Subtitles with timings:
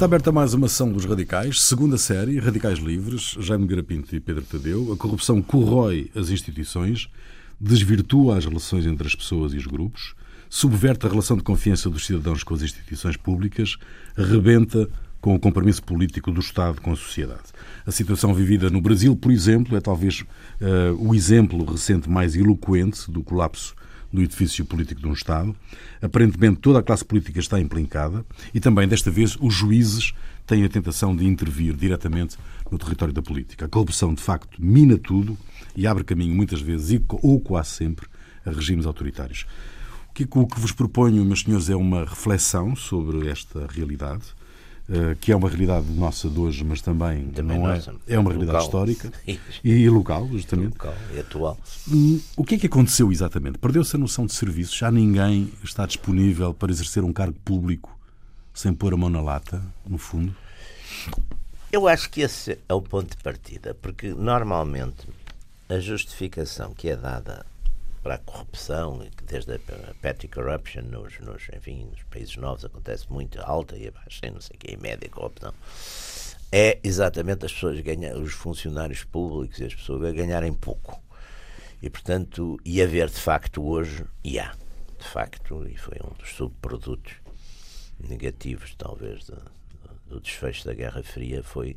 [0.00, 4.42] Está aberta mais uma sessão dos Radicais, segunda série, Radicais Livres, Jaime Garapinto e Pedro
[4.44, 4.94] Tadeu.
[4.94, 7.10] A corrupção corrói as instituições,
[7.60, 10.14] desvirtua as relações entre as pessoas e os grupos,
[10.48, 13.76] subverte a relação de confiança dos cidadãos com as instituições públicas,
[14.16, 14.88] rebenta
[15.20, 17.50] com o compromisso político do Estado com a sociedade.
[17.84, 23.10] A situação vivida no Brasil, por exemplo, é talvez uh, o exemplo recente mais eloquente
[23.10, 23.74] do colapso
[24.12, 25.54] do edifício político de um Estado.
[26.02, 30.12] Aparentemente, toda a classe política está implicada e também, desta vez, os juízes
[30.46, 32.36] têm a tentação de intervir diretamente
[32.70, 33.66] no território da política.
[33.66, 35.38] A corrupção, de facto, mina tudo
[35.76, 38.06] e abre caminho, muitas vezes, ou quase sempre,
[38.44, 39.46] a regimes autoritários.
[40.10, 44.24] O que, vos proponho, meus senhores, é uma reflexão sobre esta realidade
[45.20, 48.18] que é uma realidade nossa de hoje, mas também, também não é, nossa, é, é
[48.18, 48.84] uma realidade local.
[48.86, 49.12] histórica
[49.62, 50.72] e local, justamente.
[50.72, 51.58] Local e atual.
[51.88, 53.58] Hum, o que é que aconteceu exatamente?
[53.58, 54.76] Perdeu-se a noção de serviço?
[54.76, 57.96] Já ninguém está disponível para exercer um cargo público
[58.52, 60.34] sem pôr a mão na lata, no fundo?
[61.72, 65.06] Eu acho que esse é o ponto de partida, porque normalmente
[65.68, 67.46] a justificação que é dada
[68.02, 69.58] para a corrupção, desde a
[70.00, 74.56] petty corruption nos, nos, enfim, nos países novos acontece muito alta e baixa, não sei
[74.56, 75.52] o que, em média corrupção,
[76.50, 81.00] é exatamente as pessoas ganham, os funcionários públicos e as pessoas ganharem pouco.
[81.82, 84.54] E, portanto, e haver de facto hoje, e há,
[84.98, 87.14] de facto, e foi um dos subprodutos
[87.98, 89.40] negativos, talvez, do,
[90.06, 91.76] do desfecho da Guerra Fria, foi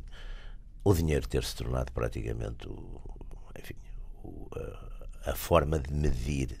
[0.82, 3.00] o dinheiro ter se tornado praticamente o,
[3.58, 3.74] enfim,
[4.22, 4.93] o, a
[5.32, 6.58] forma de medir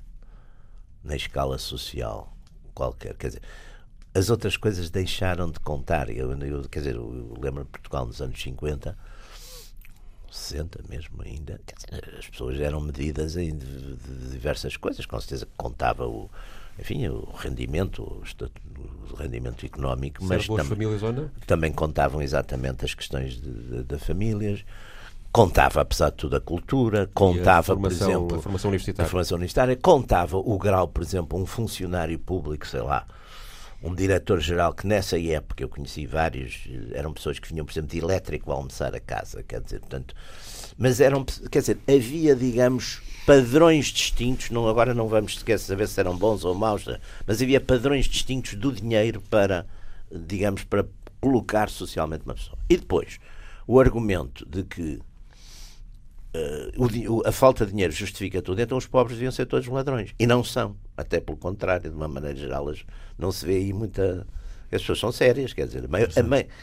[1.02, 2.34] na escala social
[2.74, 3.14] qualquer.
[3.16, 3.42] Quer dizer,
[4.14, 6.08] as outras coisas deixaram de contar.
[6.08, 8.96] Eu, eu quer dizer, eu lembro de Portugal nos anos 50,
[10.30, 15.46] 60 mesmo ainda, dizer, as pessoas eram medidas em de, de diversas coisas, com certeza
[15.56, 16.30] contava o,
[16.78, 20.66] enfim, o rendimento, o, rendimento económico, mas tam
[21.46, 23.40] também contavam exatamente as questões
[23.86, 24.64] das famílias
[25.34, 29.04] contava, apesar de tudo, a cultura, contava, a formação, por exemplo, a formação universitária.
[29.04, 33.04] a formação universitária, contava o grau, por exemplo, um funcionário público, sei lá,
[33.82, 37.98] um diretor-geral que nessa época eu conheci vários, eram pessoas que vinham, por exemplo, de
[37.98, 40.14] elétrico a almoçar a casa, quer dizer, portanto,
[40.78, 45.98] mas eram, quer dizer, havia, digamos, padrões distintos, não, agora não vamos sequer saber se
[45.98, 46.84] eram bons ou maus,
[47.26, 49.66] mas havia padrões distintos do dinheiro para,
[50.12, 50.86] digamos, para
[51.20, 52.56] colocar socialmente uma pessoa.
[52.70, 53.18] E depois,
[53.66, 55.02] o argumento de que
[56.34, 60.14] uh, o, a falta de dinheiro justifica tudo, então os pobres deviam ser todos ladrões.
[60.18, 60.76] E não são.
[60.96, 62.72] Até pelo contrário, de uma maneira geral,
[63.18, 64.26] não se vê aí muita.
[64.72, 65.84] As pessoas são sérias, quer dizer,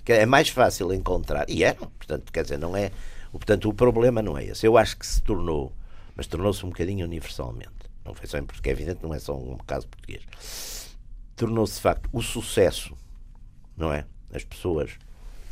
[0.07, 1.45] é, mais fácil encontrar.
[1.49, 2.91] E é, portanto, quer dizer, não é.
[3.31, 4.65] Portanto, o problema não é esse.
[4.65, 5.71] Eu acho que se tornou,
[6.15, 7.71] mas tornou-se um bocadinho universalmente.
[8.03, 10.23] Não foi só em porque é evidente, não é só um caso português.
[11.37, 12.97] Tornou-se, de facto, o sucesso,
[13.77, 14.05] não é?
[14.33, 14.91] As pessoas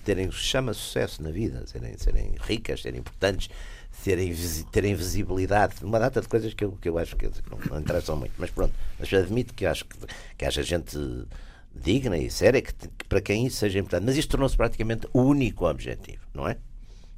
[0.03, 3.49] terem o que se chama sucesso na vida, serem, serem ricas, serem importantes,
[4.03, 4.33] terem,
[4.71, 8.15] terem visibilidade, uma data de coisas que eu, que eu acho que não, não interessam
[8.15, 9.97] muito, mas pronto, mas admito que acho que,
[10.37, 10.97] que haja gente
[11.73, 15.21] digna e séria que, que para quem isso seja importante, mas isto tornou-se praticamente o
[15.21, 16.57] único objetivo, não é?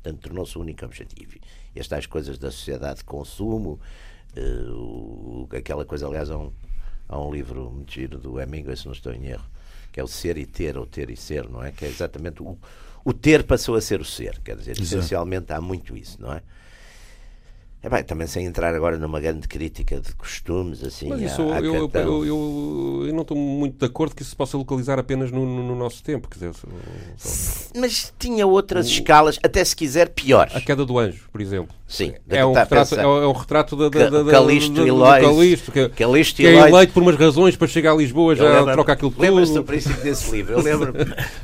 [0.02, 1.36] Portanto, tornou-se o único objetivo.
[1.76, 3.80] E as tais coisas da sociedade de consumo,
[4.36, 6.52] uh, aquela coisa, aliás, há um,
[7.08, 9.46] há um livro muito giro do Hemingway, se não estou em erro,
[9.92, 11.72] que é o ser e ter, ou ter e ser, não é?
[11.72, 12.58] Que é exatamente o,
[13.06, 14.84] o ter passou a ser o ser, quer dizer, Exato.
[14.84, 16.42] essencialmente há muito isso, não é?
[17.84, 21.10] É bem, também sem entrar agora numa grande crítica de costumes, assim.
[21.10, 24.30] Mas isso, à, à eu, eu, eu, eu, não estou muito de acordo que isso
[24.30, 26.28] se possa localizar apenas no, no, no nosso tempo.
[26.30, 26.68] Quer dizer, só...
[27.76, 28.90] Mas tinha outras o...
[28.92, 30.56] escalas, até se quiser, piores.
[30.56, 31.76] A queda do anjo, por exemplo.
[31.88, 32.14] Sim.
[32.30, 35.26] É um, retrato, é um retrato da, da, da, Calisto e Lois.
[35.26, 38.94] Calisto, que, Calisto que é eleito por umas razões para chegar a Lisboa já troca
[38.94, 39.22] aquilo tudo.
[39.22, 40.54] Lembras-te do princípio desse livro?
[40.54, 40.94] Eu lembro.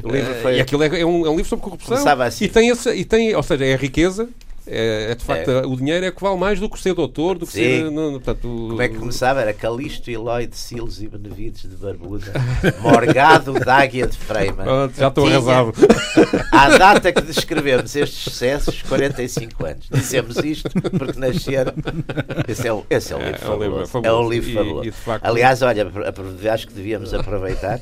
[0.04, 0.58] o livro foi...
[0.58, 1.98] E aquilo é, é, um, é um livro sobre corrupção.
[2.22, 2.46] Assim.
[2.46, 4.30] E tem, esse, e tem, ou seja, é a riqueza
[4.70, 5.66] é, é, de facto, é.
[5.66, 7.62] o dinheiro é que vale mais do que ser doutor, do que Sim.
[7.62, 7.92] ser.
[7.92, 9.42] Não, portanto, Como é que começava?
[9.42, 12.34] Era Calisto, Eloy de Silos e Benevides de Barbuda,
[12.82, 14.66] Morgado de Águia de Freima.
[14.98, 15.74] já estou arrasado.
[16.52, 19.88] À data que descrevemos estes sucessos, 45 anos.
[19.90, 21.74] Dizemos isto porque nasceram.
[22.48, 24.02] Esse é, o, esse é o livro é, fabuloso.
[24.04, 24.92] É um livro fabuloso.
[24.92, 25.26] Facto...
[25.26, 25.92] Aliás, olha,
[26.52, 27.80] acho que devíamos aproveitar.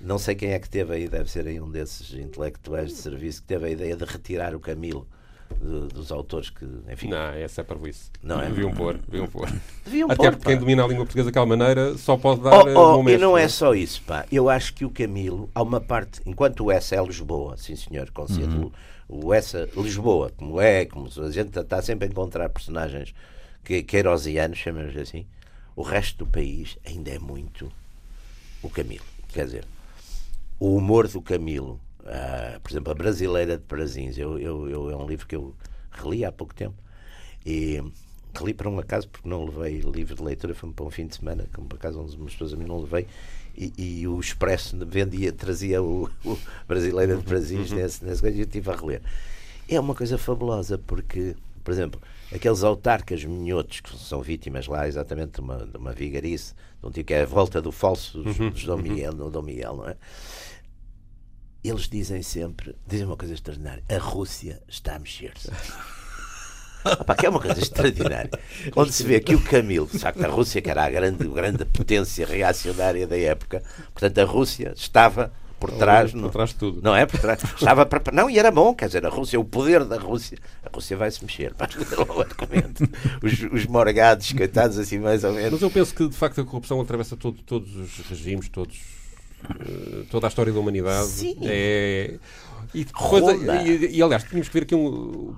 [0.00, 3.42] Não sei quem é que teve aí, deve ser aí um desses intelectuais de serviço
[3.42, 5.06] que teve a ideia de retirar o Camilo
[5.52, 7.08] de, dos autores que, enfim.
[7.08, 8.10] Não, essa é para isso.
[8.22, 8.48] Não é?
[8.48, 9.48] Deviam pôr, deviam pôr.
[9.84, 12.66] Deviam Até pôr, porque quem domina a língua portuguesa daquela maneira só pode dar.
[12.66, 14.26] Oh, oh, e não é só isso, pá.
[14.30, 18.10] Eu acho que o Camilo, há uma parte, enquanto o S é Lisboa, sim senhor,
[18.10, 18.72] concedo
[19.08, 19.26] uhum.
[19.26, 23.14] o S é Lisboa, como é, como a gente está sempre a encontrar personagens
[23.64, 25.26] que, queirosianos, chamamos assim,
[25.74, 27.70] o resto do país ainda é muito
[28.62, 29.04] o Camilo.
[29.32, 29.64] Quer dizer,
[30.58, 34.18] o humor do Camilo uh, por exemplo, A Brasileira de Prazins.
[34.18, 35.54] Eu, eu, eu, é um livro que eu
[35.90, 36.76] reli há pouco tempo.
[37.44, 37.82] E
[38.34, 41.16] reli para um acaso, porque não levei livro de leitura, foi para um fim de
[41.16, 43.06] semana, como por acaso umas pessoas a mim não levei.
[43.56, 47.76] E, e, o Expresso vendia, trazia o, o Brasileira de Prazins uhum.
[47.76, 49.02] nesse, nesse coisa e eu estive a reler.
[49.68, 52.00] É uma coisa fabulosa, porque, por exemplo,
[52.34, 56.90] aqueles autarcas minhotos que são vítimas lá exatamente de uma, de uma vigarice, de um
[56.90, 58.50] tipo que é a volta do falso uhum.
[58.50, 59.96] dos Dom Miguel, no Dom Miguel, não é?
[61.64, 65.48] Eles dizem sempre, dizem uma coisa extraordinária, a Rússia está a mexer-se.
[66.84, 68.30] Opa, que é uma coisa extraordinária.
[68.74, 71.64] Onde se vê que o Camilo, de facto, a Rússia, que era a grande, grande
[71.64, 73.62] potência reacionária da época,
[73.94, 76.10] portanto, a Rússia estava por trás.
[76.10, 76.82] Por trás de tudo.
[76.82, 77.06] Não é?
[77.06, 77.40] Por trás.
[77.44, 80.74] Estava para, não, e era bom, quer dizer, a Rússia, o poder da Rússia, a
[80.74, 81.70] Rússia vai se mexer, para
[83.22, 85.52] os, os morgados, coitados, assim, mais ou menos.
[85.52, 88.80] Mas eu penso que, de facto, a corrupção atravessa todo, todos os regimes, todos,
[90.10, 91.06] toda a história da humanidade.
[91.06, 91.36] Sim.
[91.42, 92.14] É.
[92.74, 93.24] E, depois,
[93.66, 95.34] e, e, aliás, tínhamos que ver aqui um.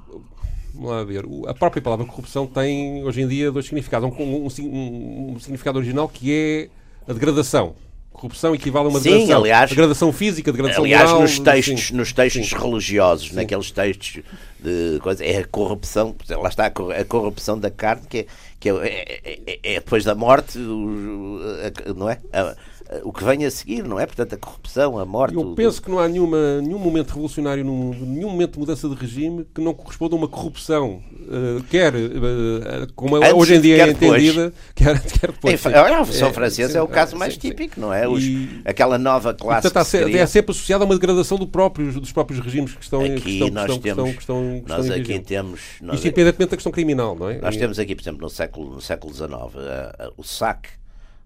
[0.72, 1.24] Vamos lá ver.
[1.46, 4.08] A própria palavra corrupção tem hoje em dia dois significados.
[4.08, 6.68] Um, um, um, um significado original que é
[7.10, 7.74] a degradação
[8.14, 11.22] corrupção equivale a uma sim, degradação, aliás, degradação física, degradação aliás, moral.
[11.22, 13.34] nos textos, nos textos religiosos, sim.
[13.34, 14.22] naqueles textos
[14.60, 18.26] de coisa, é a corrupção, lá está a corrupção da carne, que é,
[18.60, 22.18] que é, é, é, é depois da morte, não é?
[22.32, 22.56] A,
[23.02, 24.06] o que vem a seguir, não é?
[24.06, 25.34] Portanto, a corrupção, a morte.
[25.34, 29.46] Eu penso que não há nenhuma, nenhum momento revolucionário, nenhum momento de mudança de regime
[29.54, 33.90] que não corresponda a uma corrupção, uh, quer uh, como Antes, hoje em dia é
[33.90, 35.64] entendida, quer, quer depois.
[35.66, 37.80] É, a Revolução é, Francesa é, é, o caso mais sim, típico, sim.
[37.80, 38.06] não é?
[38.08, 39.62] Os, e, aquela nova classe.
[39.62, 40.20] Portanto, seria...
[40.20, 43.30] é sempre associada a uma degradação do próprio, dos próprios regimes que estão aqui que
[43.30, 45.60] estão, nós que temos, que estão, que nós aqui temos.
[45.80, 47.38] Nós Isto independentemente da questão criminal, não é?
[47.38, 50.68] Nós temos aqui, por exemplo, no século, no século XIX, uh, o saque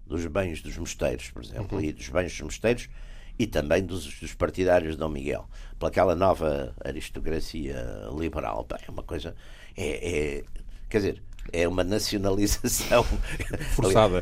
[0.09, 1.83] dos bens dos mosteiros, por exemplo, uhum.
[1.83, 2.89] e dos bens dos mosteiros
[3.37, 5.47] e também dos, dos partidários de Dom Miguel,
[5.77, 7.85] pelaquela nova aristocracia
[8.17, 8.65] liberal.
[8.67, 9.33] Bem, é uma coisa.
[9.77, 10.43] É, é,
[10.89, 11.23] quer dizer,
[11.53, 13.03] é uma nacionalização
[13.75, 14.21] forçada.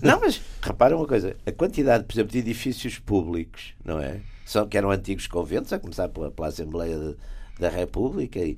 [0.00, 4.20] não, mas repara uma coisa: a quantidade, por exemplo, de edifícios públicos, não é?
[4.46, 7.16] São, que eram antigos conventos, a começar pela, pela Assembleia de,
[7.58, 8.56] da República, e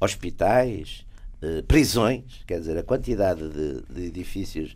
[0.00, 1.06] hospitais,
[1.42, 4.72] eh, prisões, quer dizer, a quantidade de, de edifícios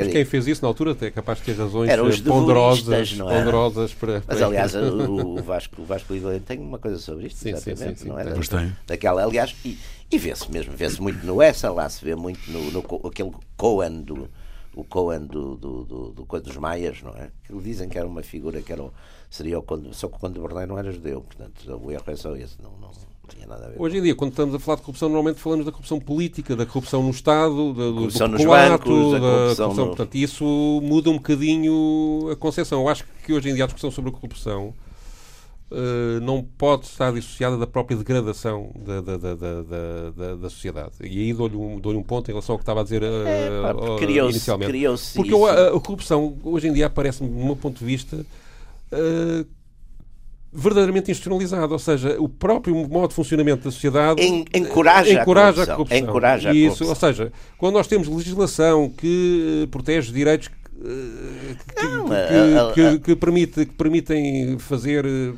[0.00, 4.22] mas quem fez isso na altura é capaz de ter razões eh, ponderosas, ponderosas para,
[4.26, 8.04] Mas aliás, o, Vasco, o Vasco Lido tem uma coisa sobre isto, sim, exatamente, sim,
[8.04, 8.24] sim, não é?
[8.24, 8.72] Pois tem.
[8.86, 9.78] Daquela, aliás, e,
[10.10, 14.02] e vê-se mesmo, vê-se muito no essa, lá se vê muito no, no aquele Cohen
[14.02, 14.28] do
[14.74, 17.30] o Cohen do, do, do, do, dos Maias, não é?
[17.44, 18.84] Que dizem que era uma figura que era,
[19.28, 22.04] seria o Conde, só que o Conde de Bernay não era judeu, portanto o erro
[22.06, 22.90] é só esse, não, não,
[23.30, 23.76] tinha nada a ver.
[23.78, 26.66] Hoje em dia, quando estamos a falar de corrupção, normalmente falamos da corrupção política, da
[26.66, 29.86] corrupção no Estado, da, corrupção do nos bancos, da corrupção, corrupção no...
[29.86, 32.80] portanto, isso muda um bocadinho a concepção.
[32.80, 34.74] Eu acho que hoje em dia a discussão sobre a corrupção
[35.70, 40.92] uh, não pode estar dissociada da própria degradação da, da, da, da, da sociedade.
[41.02, 43.26] E aí dou-lhe um, dou um ponto em relação ao que estava a dizer uh,
[43.26, 44.72] é, uh, criou inicialmente.
[45.14, 49.46] Porque a, a, corrupção, hoje em dia, aparece-me, do meu ponto de vista, uh,
[50.52, 55.74] verdadeiramente institucionalizado, ou seja, o próprio modo de funcionamento da sociedade encoraja, encoraja a corrupção.
[55.74, 55.98] A corrupção.
[55.98, 60.50] Encoraja isso, Ou seja, quando nós temos legislação que eh, protege direitos
[60.82, 65.04] eh, que, Não, que, que, que, permite, que permitem fazer.
[65.04, 65.32] Eh,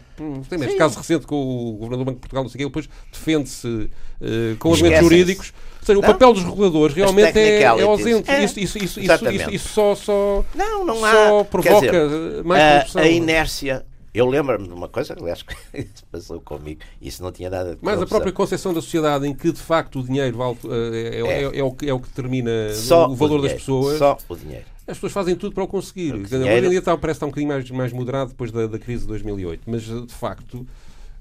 [0.49, 2.65] tem este caso recente com o Governador do Banco de Portugal, não sei o quê,
[2.67, 5.53] depois defende-se uh, com argumentos jurídicos.
[5.81, 8.31] Ou seja, o papel dos reguladores realmente é, é ausente.
[8.31, 13.03] É, isso, isso, isso, isso, só, só, não, não só há, provoca dizer, mais corrupção.
[13.03, 15.43] A, a inércia eu lembro-me de uma coisa, aliás,
[15.73, 19.51] que passou comigo, isso não tinha nada Mas a própria concepção da sociedade em que,
[19.51, 22.09] de facto, o dinheiro vale, eh, é, é, é, é, o, que, é o que
[22.09, 23.99] determina Só o valor o das pessoas.
[23.99, 24.67] Só o dinheiro.
[24.87, 26.15] As pessoas fazem tudo para o conseguir.
[26.15, 26.53] O dinheiro...
[26.53, 29.03] Hoje em dia está, parece estar um bocadinho mais, mais moderado depois da, da crise
[29.03, 30.67] de 2008, mas, de facto,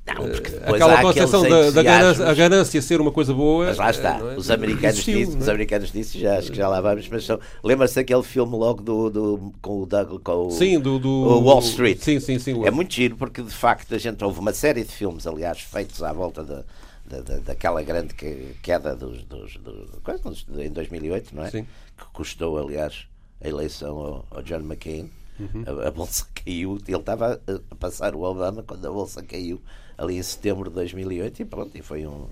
[0.06, 3.68] não, porque eh, aquela concepção da, da ganância, a ganância ser uma coisa boa.
[3.68, 4.18] Mas lá está.
[4.18, 4.38] É?
[4.38, 5.52] Os americanos Existiu, disse, os é?
[5.52, 7.28] americanos disse, já acho que já lá vamos, mas
[7.64, 11.60] lembra-se daquele filme logo do, do com o Doug, com o, sim, do, do Wall
[11.60, 12.00] Street.
[12.00, 12.66] Sim, sim, sim.
[12.66, 16.02] É muito giro porque de facto a gente houve uma série de filmes, aliás, feitos
[16.02, 16.64] à volta da,
[17.06, 18.16] da, daquela grande
[18.62, 21.52] queda dos, dos, dos, em 2008, não é?
[21.52, 21.68] Sim.
[21.98, 23.06] Que custou, aliás,
[23.44, 25.12] a eleição ao, ao John McCain.
[25.40, 25.64] Uhum.
[25.66, 29.62] A, a, bolsa caiu, ele estava a passar o Obama quando a bolsa caiu
[29.98, 32.28] ali em setembro de 2008 e pronto, e foi um.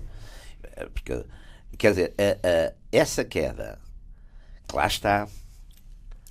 [0.62, 1.24] Eh, porque,
[1.78, 3.78] quer dizer, a, a, essa queda,
[4.68, 5.28] que lá está.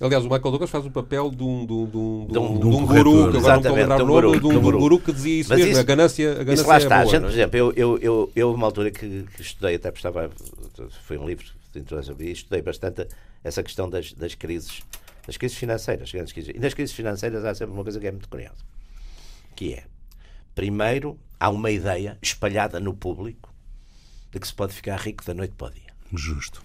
[0.00, 2.58] Aliás, o Michael Douglas faz o papel de um, de um, de um, de um,
[2.58, 4.98] de um guru, que agora não estou a lembrar o nome, de um, guru.
[4.98, 7.00] que dizia isso Mas mesmo, isso, a ganância, a ganância isso lá está.
[7.00, 9.90] É boa, gente, por exemplo, eu, eu, eu, eu uma altura que, que estudei, até
[9.90, 10.30] estava,
[11.06, 13.06] foi um livro que sobre isso, estudei bastante
[13.44, 14.82] essa questão das, das crises,
[15.30, 16.52] das crises financeiras, grandes crises.
[16.52, 18.64] E nas crises financeiras há sempre uma coisa que é muito curiosa,
[19.54, 19.84] que é
[20.56, 23.54] Primeiro, há uma ideia espalhada no público
[24.32, 25.92] de que se pode ficar rico da noite para o dia.
[26.12, 26.60] Justo.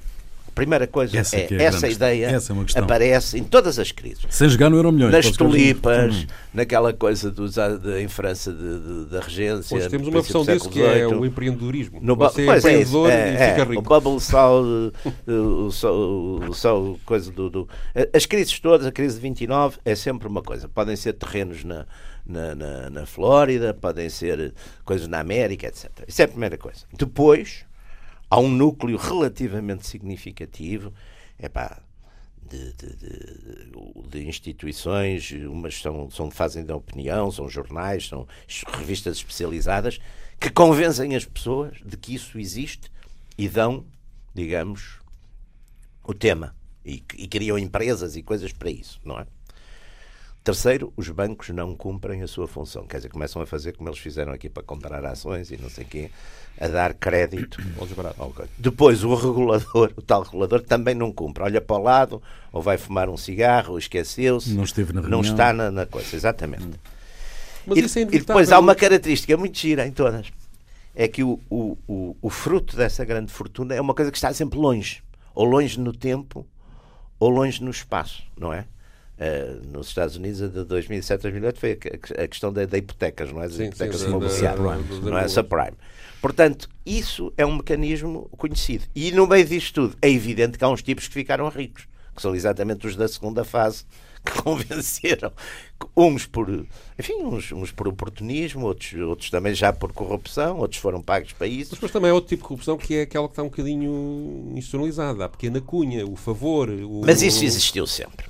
[0.47, 4.23] A primeira coisa Essa é, é essa ideia essa é aparece em todas as crises.
[4.29, 5.11] Sem jogar no Euro Milhões.
[5.11, 6.25] Nas tulipas, Hum.
[6.53, 9.75] naquela coisa dos, de, em França de- de- da regência.
[9.75, 11.99] Hoje temos uma versão disso que é o empreendedorismo.
[12.01, 13.81] No Você é pois é empreendedor é, e é, fica O rico.
[13.81, 14.61] bubble só,
[15.27, 17.69] eh, o, só, o só coisa do, do-
[18.13, 20.69] As crises todas, a crise de 29 é sempre uma coisa.
[20.69, 21.85] Podem ser terrenos na,
[22.25, 24.53] na, na, na Flórida, podem ser
[24.85, 25.89] coisas na América, etc.
[26.07, 26.79] Isso é a primeira coisa.
[26.97, 27.65] Depois,
[28.29, 30.93] há um núcleo relativamente significativo
[31.39, 31.81] epá,
[32.41, 38.27] de, de, de, de instituições, umas são, são, fazem da opinião, são jornais, são
[38.77, 39.99] revistas especializadas,
[40.39, 42.91] que convencem as pessoas de que isso existe
[43.37, 43.85] e dão,
[44.33, 44.99] digamos,
[46.03, 46.55] o tema.
[46.85, 49.25] E, e criam empresas e coisas para isso, não é?
[50.45, 52.85] Terceiro, os bancos não cumprem a sua função.
[52.85, 55.83] Quer dizer, começam a fazer como eles fizeram aqui para comprar ações e não sei
[55.83, 56.11] o quê,
[56.61, 57.59] a dar crédito.
[58.55, 61.41] Depois, o regulador, o tal regulador, também não cumpre.
[61.41, 62.21] Olha para o lado,
[62.53, 64.53] ou vai fumar um cigarro, ou esqueceu-se.
[64.53, 65.31] Não esteve na Não reunião.
[65.33, 66.69] está na, na coisa, exatamente.
[67.65, 70.31] Mas E, isso é e depois há uma característica muito gira em todas.
[70.93, 74.31] É que o, o, o, o fruto dessa grande fortuna é uma coisa que está
[74.31, 75.01] sempre longe.
[75.33, 76.45] Ou longe no tempo,
[77.19, 78.67] ou longe no espaço, não é?
[79.17, 81.71] Eh, nos Estados Unidos, a de 2007 2008, foi
[82.19, 83.47] a, a questão da, da hipotecas, não é?
[83.47, 85.21] Das Sim, hipotecas sim, imobiliárias, da- da- não é?
[85.21, 85.77] da- Subprime.
[86.21, 88.83] Portanto, isso é um mecanismo conhecido.
[88.95, 92.21] E no meio disto tudo, é evidente que há uns tipos que ficaram ricos, que
[92.21, 93.85] são exatamente os da segunda fase,
[94.25, 95.31] que convenceram.
[95.95, 96.49] Uns por,
[96.99, 101.47] enfim, uns, uns por oportunismo, outros, outros também já por corrupção, outros foram pagos para
[101.47, 101.75] Mas isso.
[101.75, 105.25] depois também há outro tipo de corrupção que é aquela que está um bocadinho institucionalizada.
[105.25, 106.69] A pequena cunha, o favor.
[106.69, 107.01] O...
[107.05, 108.25] Mas isso existiu sempre.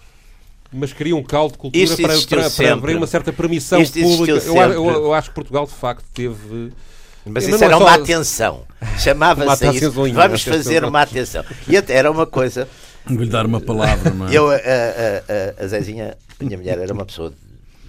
[0.77, 4.31] Mas cria um caldo de cultura para, para, para haver uma certa permissão Isto pública.
[4.45, 6.71] Eu, eu- eu acho que Portugal, de facto, teve.
[7.25, 8.63] Mas isso era só- uma atenção.
[8.99, 9.91] Chamava-se isso.
[9.91, 11.43] Vamos fazer uma atenção.
[11.67, 12.67] E até era uma coisa.
[13.07, 14.35] Vou-lhe dar uma palavra, não é?
[14.35, 17.35] Eu, a, a, a, a Zezinha, a minha mulher, era uma pessoa de,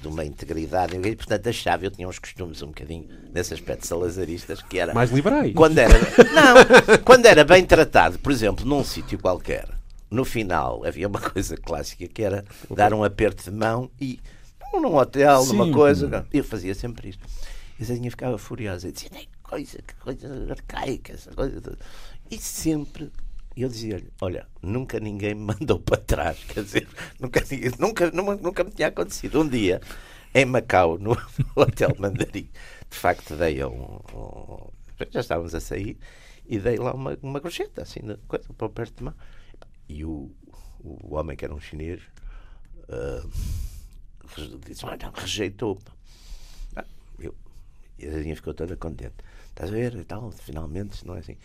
[0.03, 4.61] de uma integridade, e portanto achava, eu tinha uns costumes um bocadinho nesse aspecto salazaristas,
[4.63, 4.93] que era.
[4.95, 5.53] Mais liberais.
[5.55, 9.67] Quando era, não, quando era bem tratado, por exemplo, num sítio qualquer,
[10.11, 12.45] no final havia uma coisa clássica que era
[12.75, 14.21] dar um aperto de mão e
[14.73, 15.73] num- hotel, numa Sim.
[15.73, 16.27] coisa.
[16.33, 17.25] Eu fazia sempre isto.
[17.79, 21.61] E a Zezinha ficava furiosa e dizia: "Nem coisa, que coisa arcaica, essa coisa.
[21.61, 21.79] toda."
[22.31, 23.11] E sempre.
[23.57, 26.39] Eu dizia-lhe: Olha, nunca ninguém me mandou para trás.
[26.49, 27.41] Quer dizer, nunca,
[27.79, 29.41] nunca, nunca, nunca me tinha acontecido.
[29.41, 29.81] Um dia,
[30.35, 31.15] em Macau, no,
[31.57, 32.51] no Hotel Mandarim,
[32.91, 34.71] de facto dei a um, um-
[35.11, 35.97] Já estávamos a sair
[36.49, 39.15] e dei lá uma, uma gorjeta, assim, coisa, para perto de mão.
[39.89, 40.31] E o,
[40.83, 42.03] o homem, que era um chinês,
[44.37, 45.81] re- disse: Olha, rejeitou-me.
[46.77, 46.85] Ah,
[47.19, 47.35] eu,
[47.99, 49.15] e a Zezinha ficou toda contente.
[49.49, 49.95] Estás a ver?
[49.97, 51.37] E tal, finalmente, não é assim.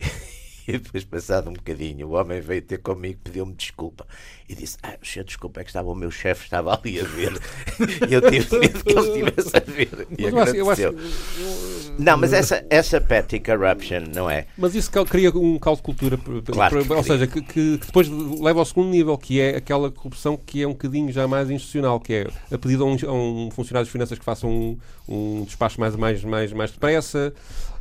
[0.68, 4.04] E depois, passado um bocadinho, o homem veio ter comigo, pediu-me desculpa
[4.48, 7.04] e disse: Ah, o senhor, desculpa, é que estava o meu chefe, estava ali a
[7.04, 7.32] ver.
[8.08, 10.06] E eu tive medo que ele estivesse a ver.
[10.18, 11.96] E Mas eu acho, eu acho-.
[11.98, 14.46] Não, mas essa, essa petty corruption, não é?
[14.56, 18.08] Mas isso cria um caldo de cultura, Claro que ou seja, que, que- que depois
[18.08, 21.98] leva ao segundo nível, que é aquela corrupção que é um bocadinho já mais institucional,
[22.00, 25.44] que é a pedido a um, a um funcionário de finanças que faça um, um
[25.44, 27.32] despacho mais, mais, mais, mais depressa,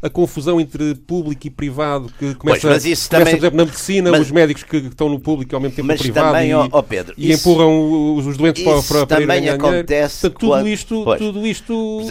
[0.05, 3.65] a confusão entre público e privado, que começa, mas isso começa também- por exemplo, na
[3.65, 6.51] medicina, mas- os médicos que estão no público e ao mesmo tempo no privado também,
[6.51, 9.65] e, ó Pedro, e isso- empurram os, os doentes para, para, para irem também dinheiro.
[9.67, 11.19] acontece Portanto, tudo quando- isto, pois.
[11.19, 12.01] tudo isto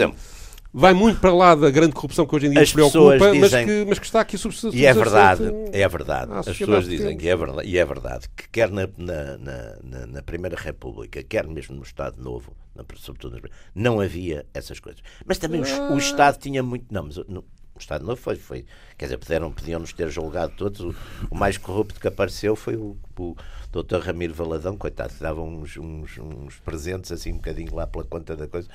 [0.77, 3.21] vai muito para lá da grande corrupção que hoje em dia As nos preocupa, pessoas
[3.39, 6.31] mas, dizem- que, mas que está aqui subs- E é verdade, é verdade.
[6.33, 10.05] à As pessoas dizem que é verdade, e é verdade, que quer na, na, na,
[10.07, 12.51] na- Primeira República, quer mesmo no Estado Novo,
[12.97, 15.01] sobretudo nas- não havia essas coisas.
[15.25, 15.93] Mas também o, Ah.
[15.93, 16.85] o Estado tinha muito.
[16.91, 17.45] Não, mas o- no,
[17.75, 18.65] o Estado Novo foi, foi.
[18.97, 20.79] Quer dizer, puderam, podiam-nos ter julgado todos.
[20.79, 20.95] O,
[21.29, 23.35] o mais corrupto que apareceu foi o, o
[23.71, 23.97] Dr.
[23.97, 28.35] Ramiro Valadão, coitado, que dava uns, uns, uns presentes assim um bocadinho lá pela conta
[28.35, 28.69] da coisa.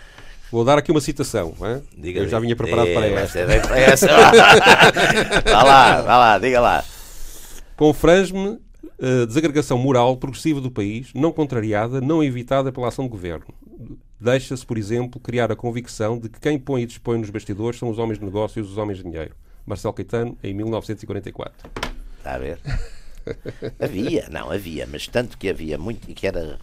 [0.52, 1.54] Vou dar aqui uma citação.
[1.96, 3.46] Diga Eu já vinha preparado é, para esta.
[3.46, 4.06] bem para essa.
[5.50, 6.84] vá lá, vá lá, diga lá.
[7.76, 8.60] Confrange-me
[9.00, 13.46] a desagregação moral progressiva do país, não contrariada, não evitada pela ação do governo.
[14.20, 17.88] Deixa-se, por exemplo, criar a convicção de que quem põe e dispõe nos bastidores são
[17.88, 19.34] os homens de negócios e os homens de dinheiro.
[19.64, 21.70] Marcelo Caetano, em 1944.
[22.18, 22.58] Está a ver?
[23.80, 26.58] havia, não, havia, mas tanto que havia muito e que era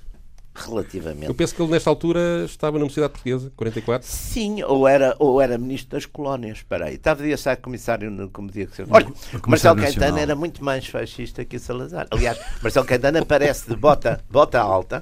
[0.53, 1.27] relativamente.
[1.27, 4.07] Eu penso que ele, nesta altura, estava na Universidade Portuguesa, 44.
[4.07, 6.57] Sim, ou era, ou era ministro das colónias.
[6.57, 8.83] Espera aí, estava a ser comissário no como dia que se...
[8.89, 9.07] Olha,
[9.47, 9.79] Marcelo.
[9.81, 12.07] Caetano era muito mais fascista que o Salazar.
[12.11, 15.01] Aliás, Marcelo Caetano aparece de bota, bota alta,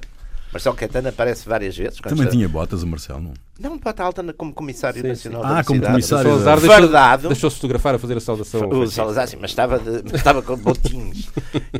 [0.52, 2.00] Marcelo Caetano aparece várias vezes.
[2.00, 2.30] Também está...
[2.30, 3.34] tinha botas, o Marcelo, não?
[3.58, 5.48] Não, bota alta como comissário sim, nacional sim.
[5.50, 6.30] Ah, como comissário.
[6.30, 8.68] O Salazar deixou, deixou-se fotografar a fazer a saudação.
[8.68, 11.30] O Salazar, sim, mas estava, de, estava com botinhos.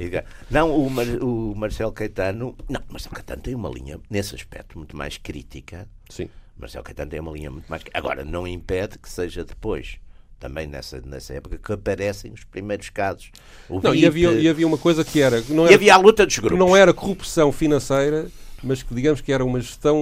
[0.51, 2.57] não, o, Mar, o Marcelo Caetano...
[2.69, 5.87] Não, o Marcelo Caetano tem uma linha, nesse aspecto, muito mais crítica.
[6.09, 6.29] Sim.
[6.59, 7.83] Marcelo Caetano tem uma linha muito mais...
[7.95, 9.99] Agora, não impede que seja depois
[10.39, 13.31] também nessa, nessa época, que aparecem os primeiros casos.
[13.69, 15.43] O não, e, havia, e havia uma coisa que era.
[15.49, 16.59] Não era, e havia a luta dos grupos.
[16.59, 18.27] Não era corrupção financeira,
[18.63, 19.97] mas que digamos que era uma gestão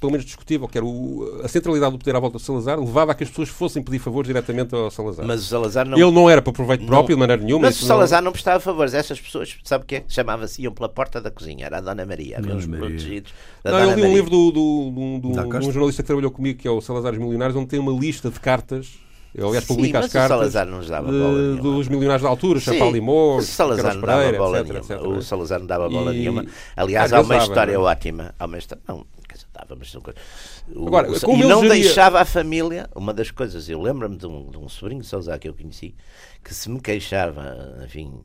[0.00, 3.12] pelo menos discutível, que era o, a centralidade do poder à volta de Salazar levava
[3.12, 5.26] a que as pessoas fossem pedir favores diretamente ao Salazar.
[5.26, 5.96] Mas o Salazar não...
[5.96, 7.66] Ele não era para proveito próprio não, de maneira nenhuma.
[7.66, 8.26] Mas o Salazar não...
[8.26, 8.94] não prestava favores.
[8.94, 10.04] Essas pessoas, sabe o quê?
[10.08, 11.66] Chamava-se, iam pela porta da cozinha.
[11.66, 12.38] Era a Dona Maria.
[12.38, 13.32] Havia uns protegidos.
[13.64, 16.58] Não, eu li um livro do, do, do, do, de um jornalista que trabalhou comigo,
[16.58, 19.04] que é o Salazar Milionários, onde tem uma lista de cartas
[19.34, 24.32] eu, aliás, publica as cartas de, dos milionários da altura, Champalimau, o Salazar não dava
[24.32, 24.94] bola etc, nenhuma.
[24.94, 26.18] Etc, o Salazar não dava bola e...
[26.18, 26.46] nenhuma.
[26.76, 27.88] Aliás, há uma história não?
[27.88, 27.90] É?
[27.90, 28.34] ótima.
[28.38, 28.82] Há uma história...
[28.86, 29.04] Não,
[29.52, 29.92] dava, mas...
[29.94, 31.82] O, Agora, o, e não geria...
[31.82, 32.88] deixava a família...
[32.94, 35.96] Uma das coisas, eu lembro-me de, um, de um sobrinho de Salazar que eu conheci,
[36.42, 38.22] que se me queixava, enfim...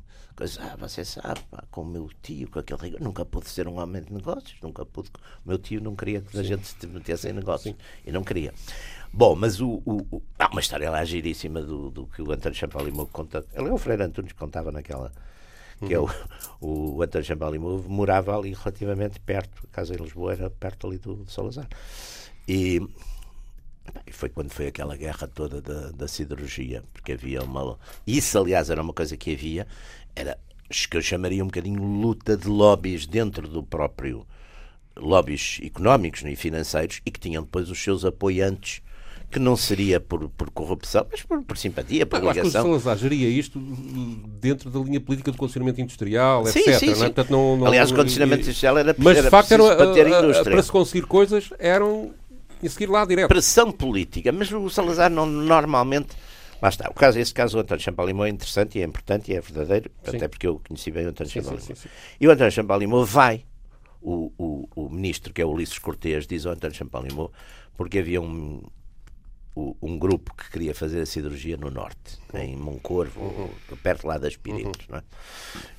[0.62, 3.78] Ah, você sabe, pá, com o meu tio, com aquele rigor, nunca pude ser um
[3.78, 5.10] homem de negócios, nunca pude.
[5.46, 7.75] O meu tio não queria que a gente se metesse em negócios.
[7.75, 7.78] Sim.
[8.06, 8.54] E não queria.
[9.12, 12.58] Bom, mas o, o, o, há uma história lá giríssima do, do que o António
[12.58, 13.46] Champalimau conta.
[13.54, 15.12] Ele é o Freire Antunes que contava naquela.
[15.86, 16.10] Que é o,
[16.62, 20.98] o, o António Champalimau morava ali relativamente perto, a casa em Lisboa era perto ali
[20.98, 21.68] do, do Salazar.
[22.48, 22.82] E,
[24.06, 27.78] e foi quando foi aquela guerra toda da, da siderurgia, porque havia uma.
[28.06, 29.66] Isso, aliás, era uma coisa que havia,
[30.16, 30.38] era
[30.70, 34.25] que eu chamaria um bocadinho luta de lobbies dentro do próprio
[34.96, 38.82] lobbies económicos e financeiros e que tinham depois os seus apoiantes
[39.31, 42.41] que não seria por, por corrupção, mas por, por simpatia, por ligação.
[42.41, 46.79] Acho que o Salazar geria isto dentro da linha política do condicionamento industrial, sim, etc.
[46.79, 46.86] Sim.
[46.88, 46.98] Não é?
[46.98, 50.08] Portanto, não, não, Aliás, o condicionamento industrial era Mas, era de facto, era, para ter
[50.08, 50.51] indústria.
[50.51, 52.12] Para se conseguir coisas, eram
[52.62, 53.27] e seguir lá direto.
[53.27, 56.10] Pressão política, mas o Salazar não, normalmente...
[56.62, 56.89] Lá está.
[56.89, 59.89] O caso, esse caso do António Champalimau é interessante e é importante e é verdadeiro,
[60.04, 60.17] sim.
[60.17, 61.67] até porque eu conheci bem o António Champalimau.
[62.19, 63.45] E o António Champalimau vai,
[64.01, 67.32] o, o, o ministro, que é o Ulisses Cortês, diz ao António Champalimau,
[67.77, 68.62] porque havia um,
[69.82, 73.78] um grupo que queria fazer a cirurgia no norte, em Moncorvo, uhum.
[73.84, 74.88] perto lá das Piritos.
[74.88, 74.98] Uhum.
[74.98, 75.04] É?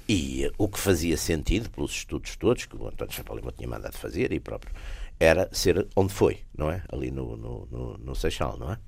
[0.09, 4.33] E o que fazia sentido, pelos estudos todos, que o António Champalimau tinha mandado fazer
[4.33, 4.75] e próprio,
[5.19, 6.83] era ser onde foi, não é?
[6.91, 8.79] Ali no, no, no, no Seixal, não é?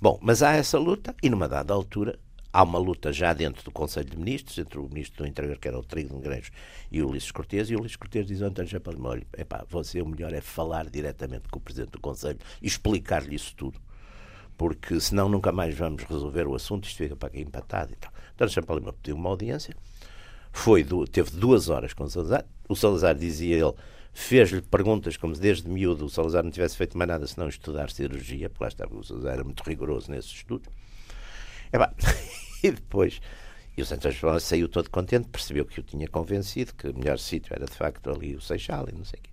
[0.00, 2.18] Bom, mas há essa luta e numa dada altura
[2.54, 5.66] há uma luta já dentro do Conselho de Ministros, entre o Ministro do Interior, que
[5.66, 6.50] era o Trigo Negreiros,
[6.90, 10.00] e o Ulisses Cortes, e o Ulisses Cortes diz ao António Chapalimau, olha, epá, você
[10.00, 13.80] o melhor é falar diretamente com o Presidente do Conselho e explicar-lhe isso tudo
[14.56, 18.12] porque senão nunca mais vamos resolver o assunto, isto fica para aqui empatado e tal.
[18.34, 19.74] Então, Champalimau pediu uma audiência,
[20.52, 23.74] foi teve duas horas com o Salazar, o Salazar dizia ele,
[24.12, 28.48] fez-lhe perguntas como desde miúdo o Salazar não tivesse feito mais nada senão estudar cirurgia,
[28.48, 30.68] porque lá estava, o Salazar era muito rigoroso nesses estudos.
[31.72, 31.76] E,
[32.66, 33.20] e depois,
[33.76, 37.18] e o Santos João saiu todo contente, percebeu que o tinha convencido, que o melhor
[37.18, 39.30] sítio era de facto ali o Seixal e não sei o quê.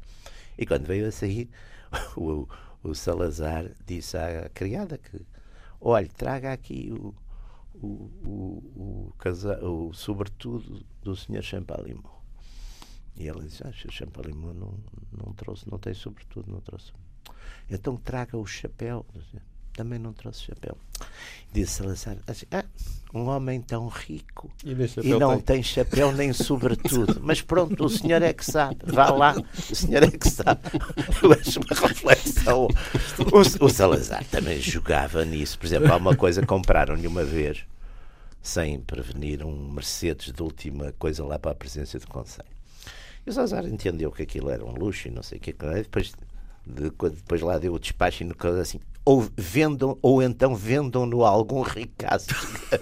[0.58, 1.48] E quando veio a sair,
[2.18, 2.48] o,
[2.84, 5.26] o Salazar disse à criada que,
[5.80, 7.14] olhe, traga aqui o,
[7.76, 11.42] o, o, o, casa, o sobretudo do Sr.
[11.42, 12.24] Champalimau.
[13.16, 14.80] E ela disse, ah, o Champalimau não,
[15.12, 16.94] não trouxe, não tem sobretudo, não trouxe.
[17.70, 19.06] Então traga o chapéu
[19.74, 20.78] também não trouxe chapéu.
[21.54, 22.64] Disse Salazar, assim, ah,
[23.14, 24.72] um homem tão rico e,
[25.04, 25.58] e não tem.
[25.58, 25.64] tem.
[25.64, 27.20] chapéu nem sobretudo.
[27.24, 28.78] Mas pronto, o senhor é que sabe.
[28.86, 30.62] Vá lá, o senhor é que sabe.
[31.22, 32.68] Eu acho uma reflexão.
[33.32, 35.60] O, o Salazar também jogava nisso.
[35.60, 37.66] Por exemplo, há uma coisa, compraram-lhe uma vez,
[38.42, 42.50] sem prevenir, um Mercedes de última coisa lá para a presença do Conselho.
[43.26, 45.54] E o Salazar entendeu que aquilo era um luxo e não sei o que.
[45.54, 46.14] Depois,
[46.66, 51.30] depois lá deu o despacho e no caso assim, ou vendam, ou então vendam-no a
[51.30, 52.28] algum ricaço.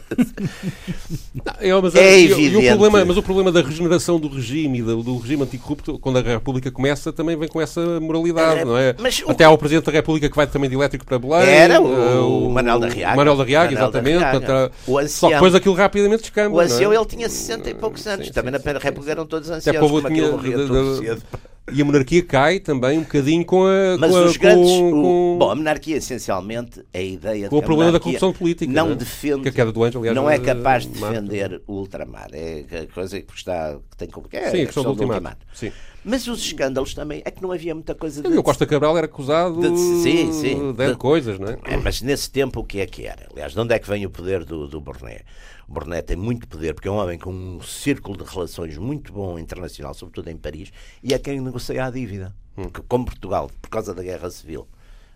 [1.60, 2.58] é, mas, é evidente.
[2.58, 6.20] o problema, mas o problema da regeneração do regime e do, do, regime anticorrupto, quando
[6.20, 8.96] a República começa, também vem com essa moralidade, é, não é?
[9.28, 9.52] Até o...
[9.52, 11.48] há o Presidente da República que vai também de elétrico para Belém.
[11.48, 13.16] Era o, uh, o Manuel da Riaga.
[13.16, 14.20] Manuel da Riaga, exatamente.
[14.20, 14.72] Da Riaga.
[14.86, 16.58] o ancião, Só depois aquilo rapidamente descamba.
[16.58, 16.96] O ancião, é?
[16.98, 18.28] ele tinha 60 e poucos anos.
[18.28, 21.24] Sim, também sim, na República eram todos anciãos, como tinha, morria de, de, cedo.
[21.72, 23.98] E a monarquia cai também um bocadinho com a.
[24.00, 24.72] Mas com os a, grandes.
[24.72, 25.38] Com, com...
[25.40, 28.72] Bom, a monarquia essencialmente é a ideia com o problema da corrupção política.
[28.72, 28.96] Não, é?
[28.96, 29.42] defende.
[29.44, 32.30] Que a queda do Anjo, aliás, não é capaz de defender o ultramar.
[32.34, 33.78] É a coisa que está.
[33.92, 34.38] Que tem que.
[34.38, 35.46] É Sim, a questão, do ultimato.
[35.54, 35.72] Sim.
[36.04, 38.38] Mas os escândalos também é que não havia muita coisa de.
[38.38, 41.58] O Costa Cabral era acusado de, sim, sim, de, de coisas, não é?
[41.66, 41.78] é?
[41.78, 43.28] Mas nesse tempo o que é que era?
[43.32, 45.22] Aliás, de onde é que vem o poder do, do Borné?
[45.70, 49.14] O Brunet tem muito poder, porque é um homem com um círculo de relações muito
[49.14, 50.72] bom internacional, sobretudo em Paris,
[51.04, 52.36] e é quem negocia a dívida.
[52.56, 54.68] Porque, como Portugal, por causa da Guerra Civil,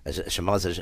[0.05, 0.79] as, as famosas,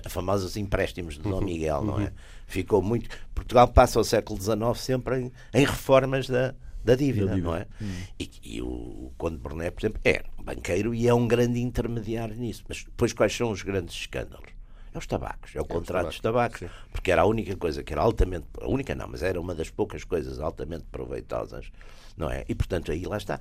[0.51, 1.45] as empréstimos de Dom uhum.
[1.45, 2.03] Miguel, não é?
[2.03, 2.11] Uhum.
[2.47, 3.09] Ficou muito.
[3.33, 6.53] Portugal passa o século XIX sempre em, em reformas da,
[6.83, 7.49] da dívida, da dívida.
[7.49, 7.65] não é?
[7.81, 8.01] Hum.
[8.19, 12.35] E, e, o Conde Brunet, por exemplo, é um banqueiro e é um grande intermediário
[12.35, 12.63] nisso.
[12.67, 14.50] Mas depois quais são os grandes escândalos?
[14.93, 17.93] É os tabacos, é o é contrato dos tabacos, porque era a única coisa que
[17.93, 21.71] era altamente, a única não, mas era uma das poucas coisas altamente proveitosas,
[22.17, 22.43] não é?
[22.47, 23.39] E portanto aí lá está.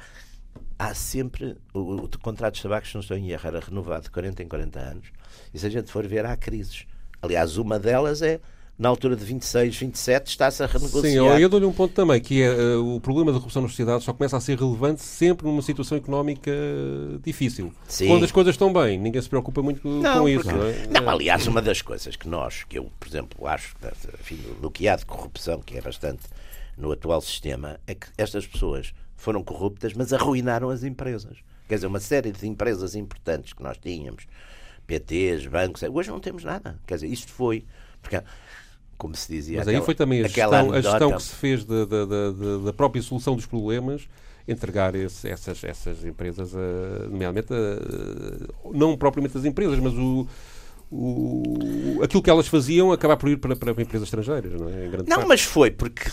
[0.79, 4.43] Há sempre, o, o contrato de tabacos, não estou em erro, era renovado de 40
[4.43, 5.13] em 40 anos,
[5.53, 6.87] e se a gente for ver, há crises.
[7.23, 8.41] Aliás, uma delas é
[8.81, 11.37] na altura de 26, 27, está-se a renegociar.
[11.37, 14.03] Sim, eu dou-lhe um ponto também, que é uh, o problema da corrupção na sociedade
[14.03, 16.51] só começa a ser relevante sempre numa situação económica
[17.23, 17.75] difícil.
[17.87, 18.07] Sim.
[18.09, 20.51] Quando as coisas estão bem, ninguém se preocupa muito não, com isso.
[20.51, 20.87] Não, é?
[20.87, 23.77] não, aliás, uma das coisas que nós, que eu, por exemplo, acho,
[24.19, 26.23] enfim, do que há de corrupção, que é bastante
[26.75, 31.37] no atual sistema, é que estas pessoas foram corruptas, mas arruinaram as empresas.
[31.69, 34.27] Quer dizer, uma série de empresas importantes que nós tínhamos,
[34.87, 36.81] PTs, bancos, hoje não temos nada.
[36.87, 37.67] Quer dizer, isto foi.
[38.01, 38.17] Porque
[39.01, 39.59] como se dizia.
[39.59, 43.47] Mas aí foi também a gestão, a gestão, que se fez da, própria solução dos
[43.47, 44.07] problemas
[44.47, 50.27] entregar esse, essas, essas empresas, a, nomeadamente, a, não propriamente as empresas, mas o,
[50.91, 54.89] o, aquilo que elas faziam acabar por ir para, para empresas estrangeiras, não é?
[54.89, 55.29] não, parte.
[55.29, 56.11] mas foi porque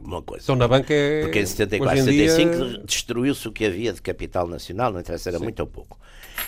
[0.00, 0.44] uma coisa.
[0.44, 1.22] Então na banca é.
[1.22, 2.82] Porque em 74, em 75 dia...
[2.84, 5.44] destruiu-se o que havia de capital nacional, não interessa, era Sim.
[5.44, 5.98] muito ou pouco.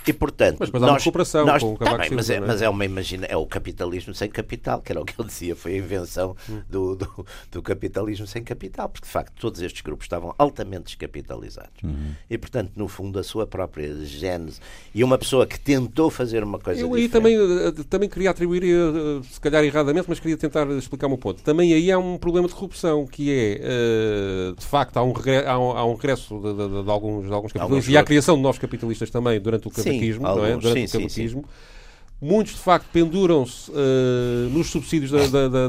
[0.07, 0.59] E portanto.
[0.61, 2.69] Mas, mas há uma cooperação nós, com o tá bem, mas, é, é, mas é
[2.69, 5.77] uma imagina, é o capitalismo sem capital, que era o que ele dizia, foi a
[5.79, 6.61] invenção hum.
[6.69, 11.83] do, do, do, capitalismo sem capital, porque de facto todos estes grupos estavam altamente descapitalizados.
[11.83, 12.13] Uhum.
[12.31, 14.61] E portanto, no fundo, a sua própria gênese.
[14.95, 16.81] E uma pessoa que tentou fazer uma coisa.
[16.81, 21.07] Eu aí também, eh, também queria atribuir, eh, se calhar erradamente, mas queria tentar explicar
[21.07, 21.43] o meu ponto.
[21.43, 25.49] Também aí há um problema de corrupção, que é, eh, de facto, há um, regresso,
[25.49, 28.05] há um, há um regresso de, de, de, alguns, de alguns capitalistas e há a
[28.05, 30.57] criação de novos capitalistas também durante o cavaquismo, não é?
[30.57, 31.41] Durante sim, o cavaquismo.
[31.43, 31.76] Sim, sim.
[32.21, 35.69] Muitos, de facto, penduram-se uh, nos subsídios da, da, da,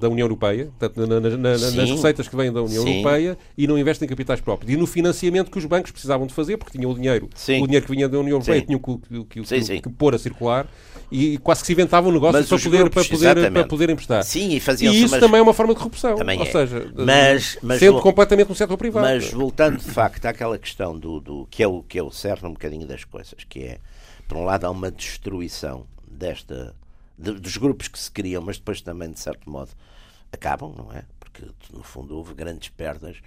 [0.00, 2.98] da, União Europeia, portanto, na, na, na, nas receitas que vêm da União Sim.
[2.98, 4.72] Europeia, e não investem em capitais próprios.
[4.72, 7.62] E no financiamento que os bancos precisavam de fazer, porque tinham o dinheiro, Sim.
[7.62, 10.66] o dinheiro que vinha da União Europeia, tinham que, que, que, que, pôr a circular,
[11.10, 14.24] e quase que se inventavam um negócio para poder, grupos, para, poder, para poder emprestar.
[14.24, 15.20] Sim, e, e isso mas...
[15.20, 16.16] também é uma forma de corrupção.
[16.16, 16.50] Também Ou é.
[16.50, 19.06] seja, mas, mas sendo completamente no setor privado.
[19.06, 22.48] Mas voltando, de facto, àquela questão do, do que, é o, que é o cerne
[22.48, 23.78] um bocadinho das coisas, que é
[24.28, 26.74] por um lado, há uma destruição desta,
[27.18, 29.70] de, dos grupos que se criam, mas depois também, de certo modo,
[30.32, 31.04] acabam, não é?
[31.18, 33.18] Porque, no fundo, houve grandes perdas.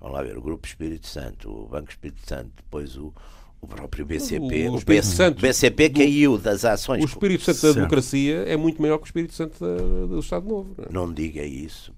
[0.00, 3.12] Vamos lá ver, o Grupo Espírito Santo, o Banco Espírito Santo, depois o,
[3.60, 4.68] o próprio BCP.
[4.68, 7.02] O, o, BC, Santo, BCP caiu das ações.
[7.02, 10.46] O Espírito Santo da democracia é muito maior que o Espírito Santo da, do Estado
[10.46, 10.74] Novo.
[10.78, 10.92] Não, é?
[10.92, 11.92] não diga isso.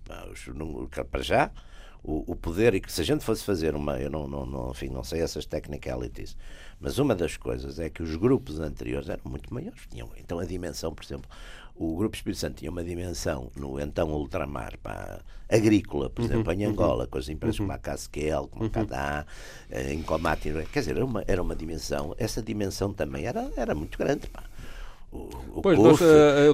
[0.55, 1.51] Não, para já,
[2.03, 3.99] o, o, poder, e que se a gente fosse fazer uma.
[3.99, 6.37] Eu não, não, não, enfim, não sei essas technicalities,
[6.81, 9.81] mas uma das coisas é que os grupos anteriores eram muito maiores.
[9.91, 11.31] Tinham, então a dimensão, por exemplo,
[11.75, 16.61] o Grupo Espírito Santo tinha uma dimensão no então ultramar pá, agrícola, por exemplo, uhum,
[16.61, 16.73] em uhum.
[16.73, 17.11] Angola, uhum.
[17.11, 17.67] com as empresas uhum.
[17.67, 18.71] como a Casquel, como a uhum.
[18.71, 19.27] Cadá,
[19.71, 23.75] eh, em Comate, quer dizer, era uma, era uma dimensão, essa dimensão também era, era
[23.75, 24.27] muito grande.
[24.29, 24.50] Pá
[25.13, 26.51] o, pois, mas, uh, eu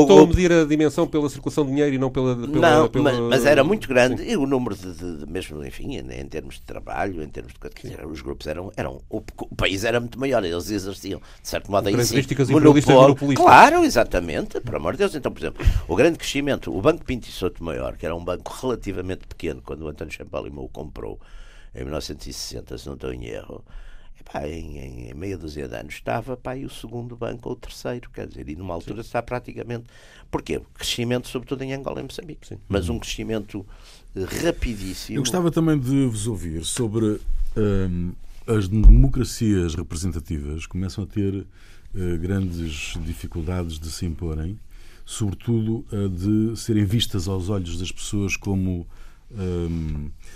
[0.00, 2.34] estou a medir a dimensão pela circulação de dinheiro e não pela.
[2.34, 4.30] pela não, pela, mas, mas, era muito grande Sim.
[4.30, 7.58] e o número de, de, de, mesmo, enfim, em termos de trabalho, em termos de.
[7.58, 8.72] Quer dizer, os grupos eram.
[8.74, 12.54] eram o, o, país era muito maior, eles exerciam, de certo modo, aí Características sim,
[12.54, 13.16] monopólio.
[13.34, 15.14] Claro, exatamente, por amor de Deus.
[15.14, 18.24] Então, por exemplo, o grande crescimento, o Banco Pinto e Souto Maior, que era um
[18.24, 21.20] banco relativamente pequeno quando o António Champalimau o comprou
[21.74, 23.62] em 1960, se não estou em erro
[24.24, 28.10] Pá, em, em, meia dúzia de anos estava pá, o segundo banco ou o terceiro,
[28.10, 29.06] quer dizer, e numa altura Sim.
[29.08, 29.84] está praticamente.
[30.30, 30.60] Porquê?
[30.74, 32.46] Crescimento, sobretudo em Angola e Moçambique.
[32.46, 32.58] Sim.
[32.68, 33.66] Mas um crescimento
[34.42, 35.18] rapidíssimo.
[35.18, 37.20] Eu gostava também de vos ouvir sobre
[37.56, 38.12] hum,
[38.46, 44.58] as democracias representativas começam a ter uh, grandes dificuldades de se imporem,
[45.04, 48.86] sobretudo uh, de serem vistas aos olhos das pessoas como.
[49.32, 50.30] Um, eh,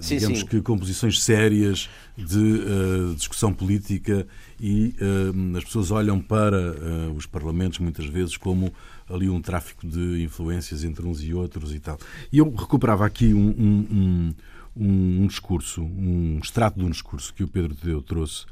[0.00, 0.46] sim, digamos sim.
[0.46, 4.26] que composições sérias de uh, discussão política
[4.60, 8.72] e uh, as pessoas olham para uh, os parlamentos muitas vezes como
[9.08, 11.98] ali um tráfico de influências entre uns e outros e tal.
[12.32, 14.34] E eu recuperava aqui um, um,
[14.76, 18.46] um, um discurso, um extrato de um discurso que o Pedro Tadeu trouxe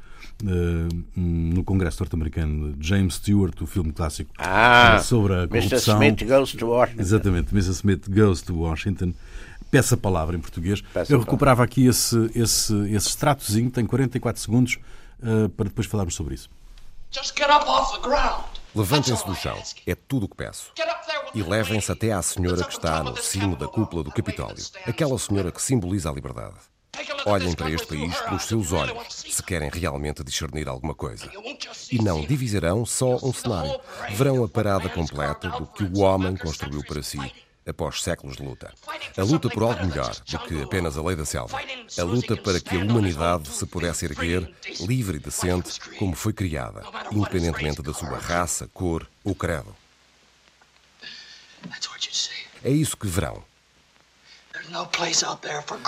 [1.15, 6.01] no Congresso norte-americano de James Stewart, o filme clássico ah, sobre a corrupção.
[6.01, 6.17] Mr.
[6.17, 7.01] Smith Goes to Washington.
[7.01, 7.71] Exatamente, Mr.
[7.71, 9.13] Smith Goes to Washington
[9.69, 10.81] peça palavra em português.
[10.81, 14.79] Peça Eu recuperava aqui esse, esse, esse extratozinho, tem 44 segundos
[15.19, 16.49] uh, para depois falarmos sobre isso.
[18.75, 20.71] Levantem-se do chão, é tudo o que peço.
[21.33, 25.51] E levem-se até à senhora que está no cimo da cúpula do Capitólio, aquela senhora
[25.51, 26.55] que simboliza a liberdade.
[27.25, 31.29] Olhem para este país pelos seus olhos, se querem realmente discernir alguma coisa.
[31.91, 33.79] E não divisarão só um cenário,
[34.11, 37.19] verão a parada completa do que o homem construiu para si
[37.69, 38.73] após séculos de luta.
[39.17, 41.59] A luta por algo melhor do que apenas a lei da selva.
[41.97, 44.51] A luta para que a humanidade se pudesse erguer
[44.81, 49.75] livre e decente como foi criada, independentemente da sua raça, cor ou credo.
[52.63, 53.43] É isso que verão.
[54.69, 54.87] Não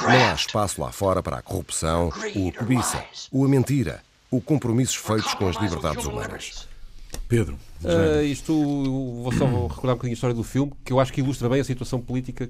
[0.08, 4.96] há espaço lá fora para a corrupção, ou a cobiça, ou a mentira, ou compromissos
[4.96, 6.68] feitos com as liberdades humanas.
[7.28, 7.60] Pedro.
[7.84, 8.54] Uh, isto,
[9.24, 11.62] vou só recordar um bocadinho a história do filme, que eu acho que ilustra bem
[11.62, 12.50] a situação política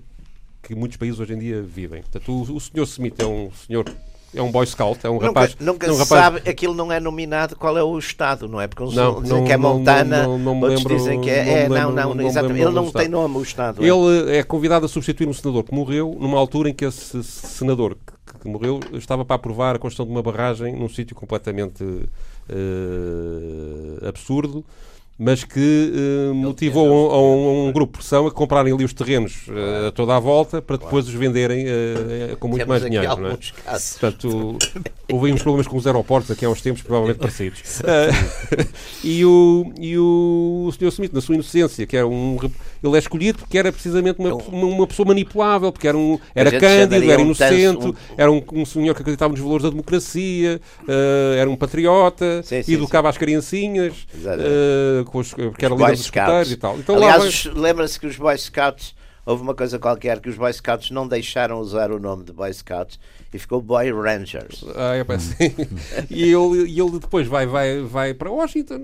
[0.62, 2.02] que muitos países hoje em dia vivem.
[2.02, 3.86] Portanto, o, o senhor Smith é um senhor
[4.34, 5.58] é um boy scout, é um nunca, rapaz.
[5.60, 6.22] Nunca é um se rapaz...
[6.24, 8.68] sabe, aquilo não é nominado qual é o estado, não é?
[8.68, 11.22] Porque uns Não, dizem não, que é não, Montana, não, não me outros lembro- dizem
[11.22, 11.44] que é.
[11.44, 12.62] não é, não, lembro- não, não me exatamente.
[12.62, 13.84] Ele não tem nome, o estado.
[13.84, 13.88] é.
[13.90, 17.98] Ele é convidado a substituir um senador que morreu numa altura em que esse senador
[18.26, 21.84] que, que morreu estava para aprovar a construção de uma barragem num sítio completamente
[22.48, 24.64] eh, absurdo,
[25.18, 28.92] mas que eh, motivou a um, a um grupo de pressão a comprarem ali os
[28.94, 32.84] terrenos eh, a toda a volta para depois os venderem eh, com muito Temos mais
[32.84, 33.18] dinheiro.
[33.18, 33.38] não é?
[34.00, 34.58] Portanto,
[35.12, 37.62] houve uns problemas com os aeroportos aqui há uns tempos, provavelmente parecidos.
[37.92, 38.10] Ah,
[39.04, 40.88] e, o, e o Sr.
[40.88, 42.38] Smith, na sua inocência, que era um.
[42.84, 46.50] Ele é escolhido porque era precisamente uma, uma, uma pessoa manipulável, porque era, um, era
[46.60, 51.36] cândido, era inocente, um- era um, um senhor que acreditava nos valores da democracia, ah,
[51.38, 53.94] era um patriota, Sim, sim, educava as criancinhas,
[55.06, 56.78] com os, porque era Os líder Boy dos escuteiros e tal.
[56.80, 60.52] Então, Aliás, vai- lembra-se que os Boy Scouts, houve uma coisa qualquer que os Boy
[60.52, 63.00] Scouts não deixaram usar o nome de Boy Scouts
[63.34, 64.64] e ficou Boy Rangers.
[64.76, 65.56] Ah, é, sim.
[66.10, 68.80] e, ele, ele depois vai, vai, vai para Washington,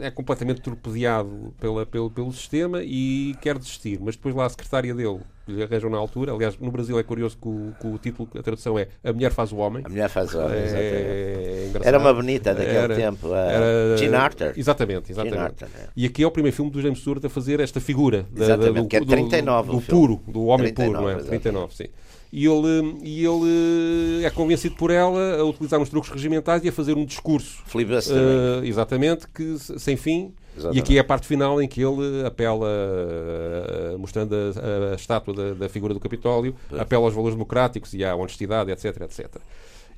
[0.00, 3.98] é completamente torpedeado pela, pelo, pelo sistema e quer desistir.
[4.00, 6.32] Mas depois lá a secretária dele lhe arranjam na altura.
[6.32, 9.30] Aliás, no Brasil é curioso que o, que o título, a tradução é A Mulher
[9.32, 9.82] Faz o Homem.
[9.84, 10.76] A mulher faz obra, exatamente.
[10.86, 11.88] É, engraçado.
[11.88, 14.52] Era uma bonita daquele Era- tempo, a era- Jean Arthur.
[14.56, 15.34] Exatamente, exatamente.
[15.36, 15.88] Jean Arthur, é.
[15.96, 18.82] E aqui é o primeiro filme do James Stewart a fazer esta figura da- Exatamente,
[18.82, 20.00] do, que é do- 39 do, o filme.
[20.00, 21.12] puro, do homem 39, puro, não é?
[21.20, 21.42] exatamente.
[21.42, 21.86] 39, sim.
[22.32, 26.72] E ele, e ele é convencido por ela a utilizar uns truques regimentais e a
[26.72, 27.62] fazer um discurso
[28.12, 30.32] eh, exatamente, que se- sem fim.
[30.56, 30.78] Exatamente.
[30.78, 35.34] E aqui é a parte final em que ele apela, eh, mostrando a, a estátua
[35.34, 39.36] da, da figura do Capitólio, apela aos valores democráticos e à honestidade, etc, etc.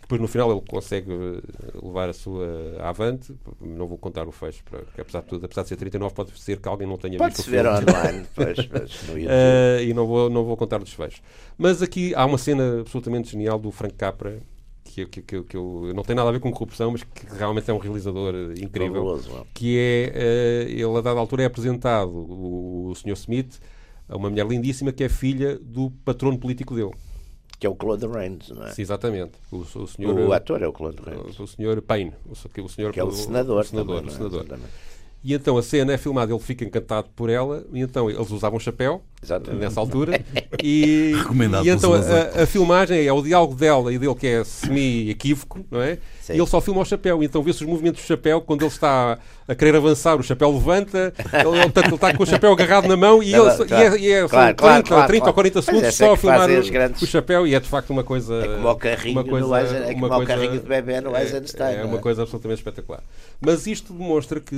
[0.08, 2.46] Depois, no final, ele consegue eh, levar a sua
[2.80, 3.34] avante.
[3.60, 6.58] Não vou contar o fecho, porque apesar de tudo, apesar de ser 39, pode ser
[6.58, 9.26] que alguém não tenha visto Pode-se ver online, pois, YouTube.
[9.28, 11.20] Eh, e não vou, não vou contar o desfecho.
[11.58, 14.38] Mas aqui há uma cena absolutamente genial do Frank Capra,
[14.88, 17.70] que, que, que, que eu, não tem nada a ver com corrupção, mas que realmente
[17.70, 18.94] é um realizador eh, incrível.
[18.94, 19.46] Fabuloso?
[19.54, 23.12] Que é, eh, ele a dada altura é apresentado, o, o Sr.
[23.12, 23.60] Smith,
[24.08, 26.92] a uma mulher lindíssima que é filha do patrono político dele.
[27.58, 28.70] Que é o Claude Rains, não é?
[28.70, 29.32] Sim, exatamente.
[29.50, 31.38] O, o senhor, O ator é o Claude Rains.
[31.38, 33.60] o, o senhor Payne, o, o senhor, Que é o senador.
[33.60, 34.16] o senador, também, o é?
[34.16, 34.40] senador.
[34.40, 34.70] Exatamente.
[35.24, 38.58] E então a cena é filmada, ele fica encantado por ela, e então eles usavam
[38.60, 39.60] chapéu Exatamente.
[39.60, 40.20] nessa altura.
[40.60, 44.42] E, Recomendado e então a, a filmagem é o diálogo dela e dele que é
[44.42, 45.98] semi-equívoco, não é?
[46.20, 46.32] Sim.
[46.32, 49.18] E ele só filma o chapéu, então vê-se os movimentos do chapéu, quando ele está
[49.46, 52.88] a querer avançar, o chapéu levanta, ele, ele está, ele está com o chapéu agarrado
[52.88, 53.96] na mão e, ele, só- claro.
[53.96, 55.34] e é, e é Claro, claro, 30, claro, 30 ou claro.
[55.34, 57.68] 40 Mas segundos essa só é a que filmar grandes- o chapéu e é de
[57.68, 58.34] facto uma coisa.
[58.34, 61.00] É como o carrinho uma coisa, no Eisen- é como uma o carrinho de bebê
[61.00, 62.00] no é- Eisenstein, É, uma é?
[62.00, 63.02] coisa absolutamente espetacular.
[63.40, 64.56] Mas isto demonstra que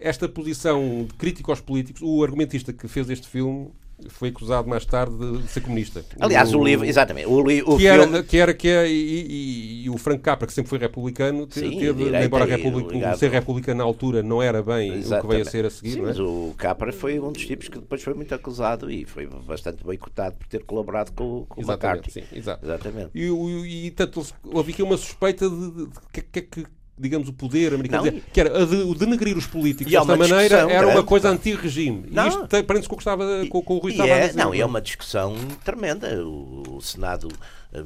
[0.00, 3.70] esta posição de crítico aos políticos, o argumentista que fez este filme
[4.08, 6.02] foi acusado mais tarde de, ser comunista.
[6.18, 7.86] Aliás, o livro, exatamente, o, li, o que filme...
[7.86, 11.46] era, que era, que é, e, e- e o Frank Capra, que sempre foi republicano,
[11.50, 15.12] Sim, teve, embora e republic- ser republicano na altura não era bem o que veio
[15.12, 15.50] a Exatamente.
[15.50, 16.02] ser a seguir, Sim, é?
[16.04, 19.84] mas o Capra foi um dos tipos que depois foi muito acusado e foi bastante
[19.84, 22.26] boicotado por ter colaborado com, com o Exatamente, McCarthy.
[22.32, 22.64] sim, exato.
[22.64, 23.10] Exatamente.
[23.14, 26.66] E, o- e, tanto houve aqui uma suspeita de, de- de que, que, que,
[27.00, 30.16] digamos, o poder americano, Não, que era a de, o denegrir os políticos desta uma
[30.16, 31.34] maneira, era uma grande, coisa pá.
[31.34, 32.04] anti-regime.
[32.08, 32.28] E Não.
[32.28, 34.38] isto prende-se com o que, estava, com, com o Rui E estava a é, dizer.
[34.38, 35.34] não, e é uma discussão
[35.64, 36.22] tremenda.
[36.24, 37.28] O, o Senado,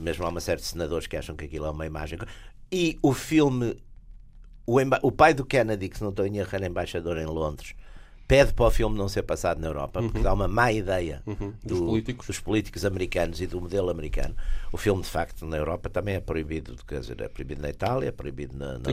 [0.01, 2.19] mesmo há uma série de senadores que acham que aquilo é uma imagem.
[2.73, 3.77] E o filme,
[4.67, 7.75] o, o pai do Kennedy, que se não estou em erro, era embaixador em Londres,
[8.27, 10.25] pede para o filme não ser passado na Europa, porque Uhum.
[10.25, 11.23] dá uma má ideia
[11.63, 12.27] Dos do- políticos.
[12.27, 14.35] dos políticos americanos e do modelo americano.
[14.73, 18.09] O filme, de facto, na Europa também é proibido, quer dizer, é proibido na Itália,
[18.09, 18.93] é proibido na, na-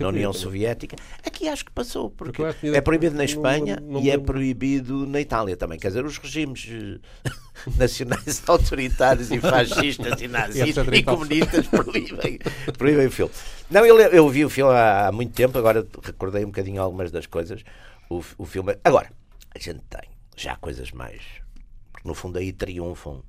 [0.00, 0.42] na União não é?
[0.42, 0.96] Soviética.
[1.24, 5.06] Aqui acho que passou, porque é proibido na não- Espanha não- não e é proibido
[5.06, 5.78] na Itália também.
[5.78, 6.98] Quer dizer, os regimes eh,
[7.76, 12.38] nacionais autoritários e fascistas e nazis etc e e comunistas proíbem,
[12.78, 13.32] proíbem o filme.
[13.70, 17.10] Não, eu, eu vi o filme há, há muito tempo, agora recordei um bocadinho algumas
[17.12, 17.62] das coisas.
[18.10, 18.76] O, o filme.
[18.84, 19.10] Agora,
[19.54, 20.02] a gente tem
[20.36, 21.22] já coisas mais.
[21.92, 23.22] Porque no fundo aí triunfam.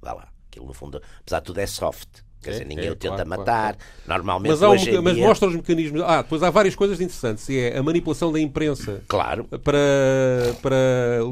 [0.00, 0.28] Vá lá.
[0.50, 2.08] Aquilo no fundo, apesar de tudo, é soft.
[2.40, 3.74] Quer É, dizer, ninguém é, o tenta claro, matar.
[3.76, 6.02] claro, Normalmente, Mas, há um em mas dia- mostra os mecanismos.
[6.06, 7.50] Ah, depois há várias coisas interessantes.
[7.50, 9.44] É a manipulação da imprensa Claro.
[9.44, 9.78] para,
[10.62, 10.76] para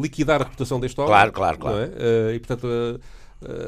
[0.02, 1.10] liquidar a reputação deste homem.
[1.12, 1.90] Claro, claro, não é?
[1.96, 2.98] Eh, e, portanto, a,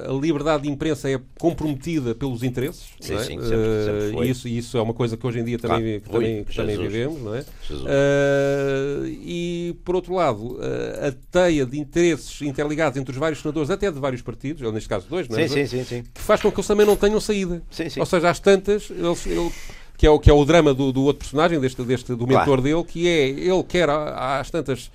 [0.08, 2.86] a liberdade de imprensa é comprometida pelos interesses.
[3.00, 3.18] Sim, é?
[3.18, 4.26] sim, sempre- Eh, sempre foi.
[4.26, 6.12] e isso, isso é uma coisa que hoje em dia também, Claro.
[6.24, 7.20] também, também vivemos.
[7.22, 7.44] Não é?
[7.86, 13.70] Eh, e, por outro lado, eh, a teia de interesses interligados entre os vários senadores,
[13.70, 15.46] até de vários partidos, ou neste caso dois, não é?
[15.46, 17.62] Sim, sim, sim, que faz com que eles também não tenham saída.
[17.98, 19.52] Ou seja, às tantas, eles, ele-
[19.96, 22.44] que, é o, que é o drama do, do outro personagem, deste, deste, do mentor
[22.44, 22.62] Claro.
[22.62, 24.90] dele, que é ele quer às tantas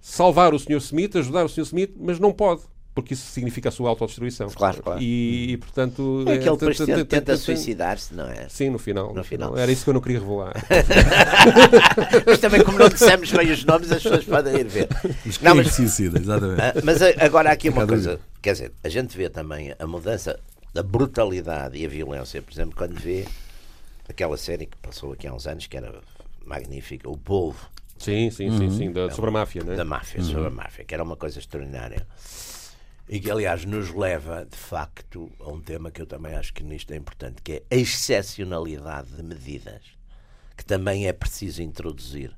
[0.00, 0.76] salvar o Sr.
[0.78, 1.62] Smith, ajudar o Sr.
[1.62, 2.62] Smith, mas não pode.
[2.94, 4.48] Porque isso significa a sua autodestruição.
[4.50, 5.00] Claro, claro.
[5.02, 6.24] E, e, portanto.
[6.28, 8.48] É que ele depois tem- tenta, suicidar-se, não é?
[8.48, 9.12] Sim, no final.
[9.12, 9.58] No final.
[9.58, 10.54] Era isso que eu não queria revelar.
[12.24, 14.88] Mas também, como não dissemos bem os nomes, as pessoas podem ir ver.
[15.24, 16.60] Mas Não, quem mas, se suicida, exatamente.
[16.60, 18.20] ah, mas agora há aqui uma coisa.
[18.40, 20.38] Quer dizer, a gente vê também a mudança
[20.72, 22.40] da brutalidade e a violência.
[22.42, 23.24] Por exemplo, quando vê
[24.08, 25.92] aquela série que passou aqui há uns anos, que era
[26.46, 27.58] magnífica, O Povo,
[27.98, 28.92] sim, sim, sim, sim.
[28.92, 29.76] Da, sobre a máfia, não é?
[29.76, 32.06] da máfia, sobre a máfia, que era uma coisa extraordinária.
[33.08, 36.62] E que, aliás, nos leva, de facto, a um tema que eu também acho que
[36.62, 39.82] nisto é importante, que é a excepcionalidade de medidas,
[40.56, 42.34] que também é preciso introduzir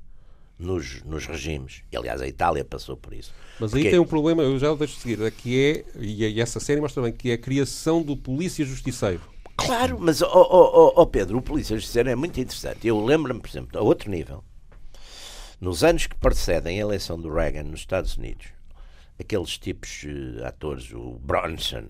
[0.59, 1.83] nos, nos regimes.
[1.91, 3.33] E, aliás, a Itália passou por isso.
[3.59, 5.99] Mas aí Porque- tem um problema, eu já o deixo de seguir, é que é,
[6.01, 9.21] e, essa série mostra bem, que é a criação do polícia justiceiro.
[9.55, 12.85] Claro, mas, ó, ó, ó, Pedro, o Polícia Judiciário é muito interessante.
[12.87, 14.43] Eu lembro-me, por exemplo, a outro nível,
[15.59, 18.47] nos anos que precedem a eleição do Reagan nos Estados Unidos,
[19.19, 21.85] aqueles tipos eh, atores, o Bronson,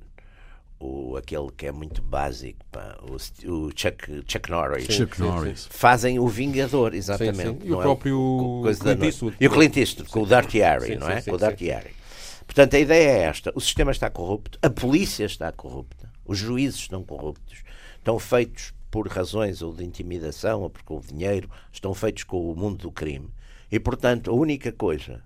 [0.79, 3.15] o, aquele que é muito básico, pá, o,
[3.51, 5.67] o Chuck, Chuck Norris, Chuck sim, Norris.
[5.69, 7.37] fazem o Vingador, exatamente.
[7.37, 7.67] Sim, sim.
[7.67, 9.05] E o é próprio coisa Clint da noite.
[9.05, 9.37] Eastwood.
[9.39, 11.21] E o Clint Eastwood, com o Dirty Harry, Sim, não sim, é?
[11.21, 11.45] sim, com o sim.
[11.47, 11.95] Dirty Harry.
[12.45, 16.79] Portanto, a ideia é esta: o sistema está corrupto, a polícia está corrupta, os juízes
[16.81, 17.63] estão corruptos,
[17.97, 22.55] estão feitos por razões ou de intimidação ou porque houve dinheiro, estão feitos com o
[22.55, 23.29] mundo do crime.
[23.69, 25.21] E, portanto, a única coisa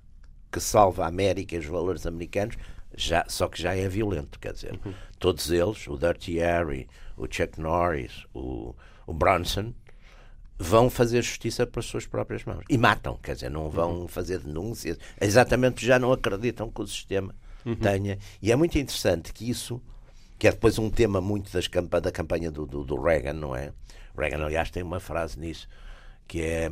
[0.51, 2.55] que salva a América e os valores americanos,
[2.95, 4.93] já, só que já é violento, quer dizer, Uhum.
[5.17, 8.75] todos eles, o Dirty Harry, o Chuck Norris, o,
[9.07, 9.73] o Bronson,
[10.59, 12.63] vão fazer justiça pelas suas próprias mãos.
[12.69, 14.97] E matam, quer dizer, não vão fazer denúncias.
[15.19, 17.33] Exatamente, já não acreditam que o sistema
[17.81, 18.19] tenha.
[18.41, 19.81] E é muito interessante que isso,
[20.37, 23.55] que é depois um tema muito das campa da campanha do, do, do Reagan, não
[23.55, 23.71] é?
[24.15, 25.67] O Reagan, aliás, tem uma frase nisso,
[26.27, 26.71] que é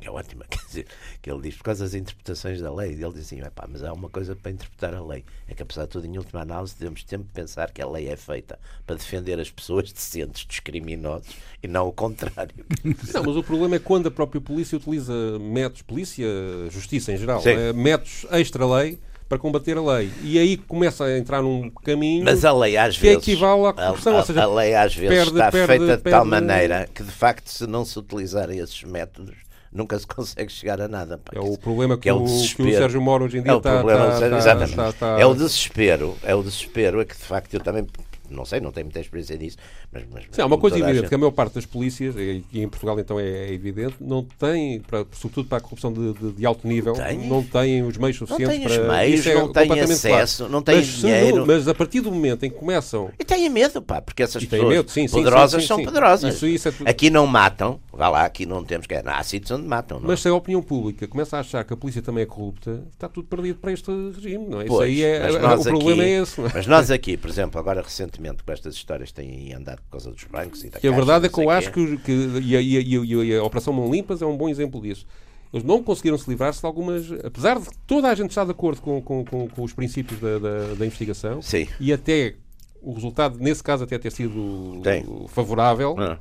[0.00, 0.86] que é ótima, quer dizer,
[1.22, 3.92] que ele diz por causa das interpretações da lei, ele diz assim, "Epá, mas há
[3.92, 7.04] uma coisa para interpretar a lei, é que apesar de tudo, em última análise, devemos
[7.06, 11.28] sempre pensar que a lei é feita para defender as pessoas decentes dos criminosos
[11.62, 12.54] e não o contrário.
[13.14, 16.26] Não, mas o problema é quando a própria polícia utiliza métodos, polícia,
[16.70, 20.10] justiça em geral, eh, métodos extra-lei para combater a lei.
[20.22, 23.18] E aí começa a entrar num caminho Mas a lei às que vezes.
[23.28, 24.14] equivale à corrupção.
[24.14, 26.88] a, ou seja, a lei às vezes perde- está perde- feita de tal perde- maneira
[26.92, 29.36] que de facto se não se utilizarem esses métodos
[29.72, 31.18] nunca se consegue chegar a nada.
[31.18, 31.32] pá.
[31.34, 32.70] É o problema que, é o, que o desespero.
[32.72, 36.16] Sérgio Moro hoje em dia É o está, problema, está- está- está- É o desespero,
[36.22, 37.86] é o desespero, é que de facto eu também
[38.30, 39.56] não sei, não tenho muita experiência nisso,
[39.92, 42.44] mas, mas Sim, há uma coisa evidente, gente- que a maior parte das polícias, e
[42.54, 46.32] em Portugal então é, é evidente, não tem, para, sobretudo para a corrupção de, de-
[46.32, 47.18] de alto nível, Tem.
[47.28, 48.96] não têm os meios não suficientes tem os para...
[48.98, 50.52] meios, isso é não tem completamente acesso, claro.
[50.52, 51.36] não tem mas, dinheiro.
[51.38, 54.40] não- mas a partir do momento em que começam E têm medo, pá, porque essas
[54.42, 56.34] têm pessoas medo, sim, poderosas sim, sim, são poderosas.
[56.34, 58.94] Isso- isso é tudo- Aqui não matam, vá lá, aqui não temos que.
[58.94, 60.08] Há sítios onde matam, não é?
[60.08, 63.08] Mas se a opinião pública começa a achar que a polícia também é corrupta, está
[63.08, 64.64] tudo perdido para este regime, não é?
[64.64, 66.40] Isso Pois, aí é, mas o problema aqui- é esse.
[66.40, 66.50] não é?
[66.54, 70.24] Mas nós aqui, por exemplo, agora recentemente com estas histórias têm andado por causa dos
[70.24, 72.76] bancos e da Que a verdade é que eu acho que, que- e, a, e
[72.76, 75.06] a- e a- e Operação Mão Limpas é um bom exemplo disso.
[75.52, 77.10] Eles não conseguiram se livrar-se de algumas.
[77.24, 80.38] Apesar de toda a gente estar de acordo com, com, com, com os princípios da,
[80.38, 81.66] da, da investigação Sim.
[81.80, 82.34] e até
[82.80, 85.04] o resultado, nesse caso, até ter sido Tem.
[85.28, 85.96] favorável.
[85.98, 86.18] Ah.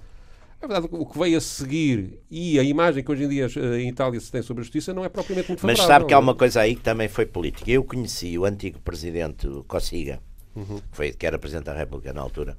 [0.61, 3.79] É verdade, o que veio a seguir e a imagem que hoje em dia eh,
[3.81, 6.01] em Itália se tem sobre a justiça não é propriamente muito Mas favorável.
[6.01, 7.71] sabe que há uma coisa aí que também foi política.
[7.71, 10.19] Eu conheci o antigo presidente Cossiga,
[10.59, 10.77] Uhum.
[10.79, 12.57] que, foi, que era presidente da República na altura.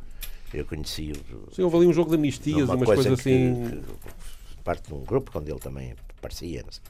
[0.52, 1.14] Eu conheci-o
[1.54, 3.82] Sim, houve ali um jogo de amnistias e umas coisa coisas que- assim.
[3.82, 6.62] que- parte de um grupo onde ele também aparecia.
[6.64, 6.82] não sei.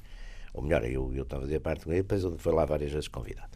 [0.53, 3.07] ou melhor, eu, eu estava a fazer parte com ele, depois foi lá várias vezes
[3.09, 3.51] convidado.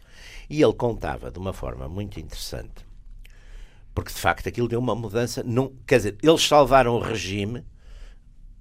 [0.49, 2.85] E ele contava de uma forma muito interessante,
[3.93, 5.43] porque de facto aquilo deu uma mudança.
[5.43, 7.63] Não, quer dizer, eles salvaram o regime,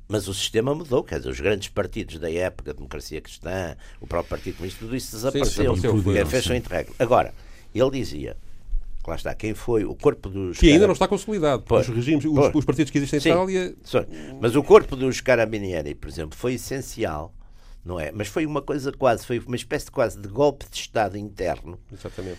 [0.08, 1.04] mas o sistema mudou.
[1.04, 4.96] Quer dizer, os grandes partidos da época, a Democracia Cristã, o próprio Partido Comunista, tudo
[4.96, 5.76] isso desapareceu.
[5.76, 6.26] Sim, desapareceu.
[6.26, 6.90] Fez-se entregue.
[6.98, 7.32] Agora,
[7.74, 8.36] ele dizia
[9.10, 10.58] lá está, quem foi o corpo dos.
[10.58, 11.62] Que ainda não está consolidado.
[11.66, 13.74] Pois, os regimes, os, os, partidos que existem Sim, em Itália.
[14.40, 17.34] Mas o corpo dos Carabinieri, por exemplo, foi essencial,
[17.84, 18.10] não é?
[18.12, 21.78] Mas foi uma coisa quase, foi uma espécie de quase de golpe de Estado interno.
[21.92, 22.38] Exatamente.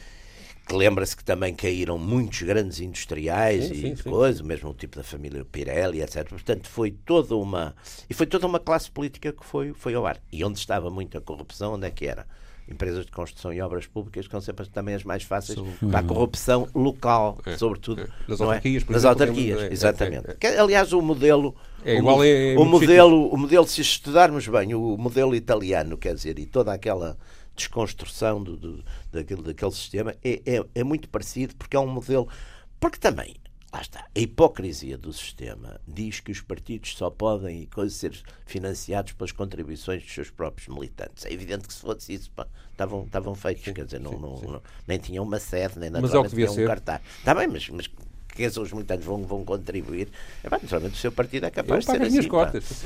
[0.67, 4.95] Que lembra-se que também caíram muitos grandes industriais sim, e sim, coisas, mesmo o tipo
[4.95, 6.27] da família Pirelli, etc.
[6.27, 7.75] Portanto, foi toda uma.
[8.09, 10.19] E foi toda uma classe política que foi, foi ao ar.
[10.31, 12.25] E onde estava muita corrupção, onde é que era?
[12.67, 15.59] Empresas de construção e obras públicas que são sempre também as mais fáceis
[15.89, 18.01] para a corrupção local, é, sobretudo.
[18.01, 18.07] É.
[18.27, 18.91] Nas autarquias, é?
[18.91, 20.37] Nas autarquias, é, exatamente.
[20.41, 20.59] É, é.
[20.59, 21.55] aliás, o modelo.
[21.83, 26.39] É igual o, o modelo, o modelo, se estudarmos bem, o modelo italiano, quer dizer,
[26.39, 27.15] e toda aquela
[27.55, 32.27] desconstrução do, do, daquele, daquele sistema é, é, é muito parecido, porque é um modelo.
[32.79, 33.35] Porque também
[33.75, 34.05] lá está.
[34.15, 38.13] A hipocrisia do sistema diz que os partidos só podem ser
[38.45, 41.25] financiados pelas contribuições dos seus próprios militantes.
[41.25, 44.37] É evidente que se fosse isso, pá, estavam, estavam feitos, quer dizer, não, sim, não,
[44.37, 44.47] sim.
[44.47, 46.67] não, nem tinham uma sede, nem nada, mas é devia um ser.
[46.67, 47.01] cartaz.
[47.19, 50.09] Está bem, mas, mas que os militantes vão, vão contribuir,
[50.43, 52.27] é, pá, naturalmente o seu partido é capaz eu de ser assim.
[52.27, 52.83] Cotas.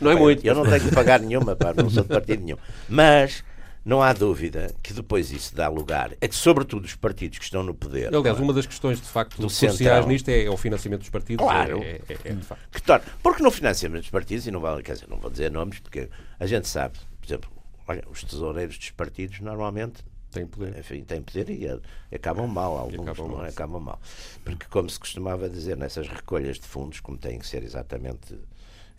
[0.00, 0.44] não é muito.
[0.44, 2.58] Eu não tenho que pagar nenhuma, pá, não sou de partido nenhum.
[2.88, 3.42] Mas
[3.84, 7.62] não há dúvida que depois isso dá lugar é que, sobretudo, os partidos que estão
[7.62, 8.14] no poder.
[8.14, 11.10] Aliás, uma das questões de facto do sociais central, nisto é, é, o financiamento dos
[11.10, 11.44] partidos.
[11.44, 11.82] Claro.
[11.82, 12.36] É, é, é,
[12.72, 15.80] que torna, porque no financiamento dos partidos, e não, vale, dizer, não vou dizer nomes,
[15.80, 16.08] porque
[16.40, 17.50] a gente sabe, por exemplo,
[17.86, 20.78] olha, os tesoureiros dos partidos normalmente têm poder.
[20.78, 21.66] Enfim, têm poder e,
[22.10, 24.00] e acabam mal, alguns acabam não mal, acabam mal.
[24.42, 28.38] Porque, como se costumava dizer, nessas recolhas de fundos, como têm que ser exatamente,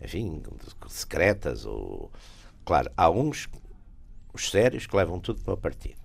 [0.00, 0.42] enfim,
[0.88, 2.10] secretas ou.
[2.64, 3.48] Claro, há uns
[4.36, 5.98] os sérios que levam tudo para o partido.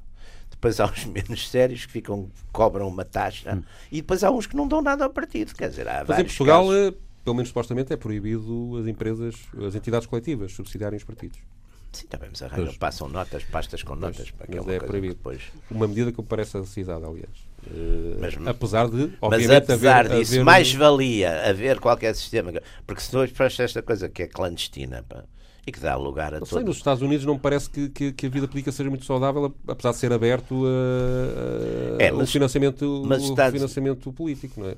[0.49, 3.63] Depois há os menos sérios que ficam, cobram uma taxa hum.
[3.91, 5.53] e depois há uns que não dão nada ao partido.
[5.55, 6.93] Quer dizer, há Mas em Portugal, casos...
[6.93, 9.35] Eh, pelo menos supostamente, é proibido as empresas,
[9.67, 11.39] as entidades coletivas subsidiarem os partidos.
[11.91, 12.77] Sim, também mas arranjam, pois.
[12.77, 14.31] passam notas, pastas com notas.
[14.31, 15.15] Para mas é proibido.
[15.15, 15.41] Depois.
[15.69, 17.51] Uma medida que me parece a necessidade, aliás.
[17.67, 20.43] Uh, mas, apesar de, obviamente, mas apesar haver, disso, haver...
[20.45, 22.53] mais valia haver qualquer sistema.
[22.87, 25.25] Porque se não faz esta coisa que é clandestina, pá,
[25.65, 28.11] e que dá lugar a não sei, nos Estados Unidos não me parece que, que,
[28.11, 32.29] que, a vida política seja muito saudável, apesar de ser aberto a, a, é, mas,
[32.29, 34.75] o financiamento, mas o financiamento político, não é?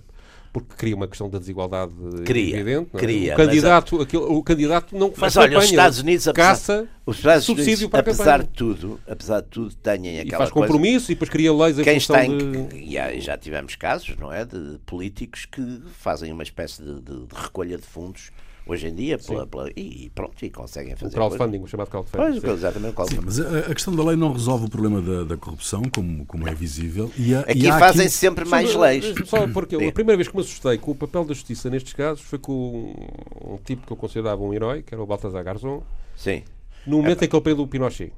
[0.54, 1.92] porque cria uma questão da desigualdade
[2.26, 2.90] cria, evidente.
[2.94, 3.00] É?
[3.00, 6.28] cria, o, candidato, mas, aquele, o candidato não faz mas, olha, campanha, os Estados Unidos,
[6.28, 10.28] apesar, caça os Estados subsídio Unidos, para apesar de tudo, apesar de tudo, têm aquela
[10.28, 12.76] e faz compromisso e depois cria leis em quem está em, de...
[12.78, 17.26] E já, já tivemos casos, não é, de políticos que fazem uma espécie de, de,
[17.26, 18.30] de recolha de fundos
[18.66, 21.12] hoje em dia pela, pela, e pronto, e conseguem fazer.
[21.12, 22.42] O crowdfunding, o chamado crowdfunding.
[22.42, 25.38] Pois, exatamente, Sim, mas a, a, questão da lei não resolve o problema da, da
[25.38, 27.12] corrupção, como, como é visível.
[27.18, 28.16] E aqui e fazem aqui...
[28.16, 29.14] sempre mais só, leis.
[29.26, 32.22] Só porque a primeira vez que me assustei com o papel da justiça nestes casos
[32.22, 35.82] foi com um, um tipo que eu considerava um herói, que era o Baltasar Garzón.
[36.16, 36.44] Sim.
[36.86, 38.12] No momento é, em que ele prendeu o Pinochet.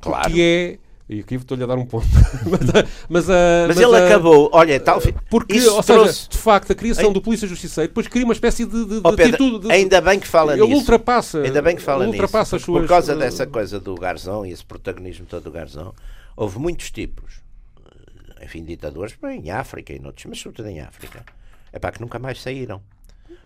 [0.00, 0.30] Claro.
[0.30, 2.06] Que é e aqui estou-lhe a dar um ponto.
[2.50, 2.60] mas,
[3.08, 5.00] mas, uh, mas, ele uh, acabou, olha, tal.
[5.28, 6.14] Porque, ou trouxe...
[6.14, 9.12] seja, de facto, a criação do Polícia Justiceiro depois cria uma espécie de, de, oh,
[9.12, 9.66] Pedro, atitude.
[9.66, 10.78] De, ainda bem que fala ele nisso.
[10.78, 11.42] ultrapassa.
[11.42, 12.66] Ainda bem que fala ultrapassa nisso.
[12.66, 12.82] Suas...
[12.82, 15.94] Por causa dessa coisa do Garzão e esse protagonismo todo do Garzão,
[16.34, 17.42] houve muitos tipos,
[18.42, 21.22] enfim, ditadores, bem, em África e noutros, mas sobretudo em África,
[21.70, 22.80] é para que nunca mais saíram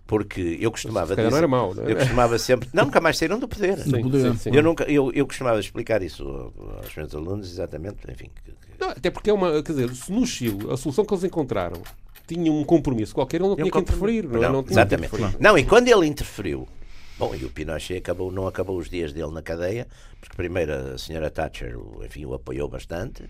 [0.07, 1.93] porque eu costumava dizer, não era mau, não é?
[1.93, 4.33] eu costumava sempre não nunca mais saíram do poder, sim, poder.
[4.33, 4.51] Sim, sim.
[4.53, 8.81] eu nunca eu, eu costumava explicar isso aos meus alunos exatamente enfim que, que...
[8.81, 11.83] Não, até porque é uma quer dizer se no Chile a solução que eles encontraram
[12.27, 15.65] tinha um compromisso qualquer ele não tinha que interferir não, não, não exatamente não e
[15.65, 16.67] quando ele interferiu
[17.19, 19.89] Bom, e o Pinochet acabou, não acabou os dias dele na cadeia,
[20.21, 23.29] porque primeiro a senhora Thatcher enfim, o apoiou bastante,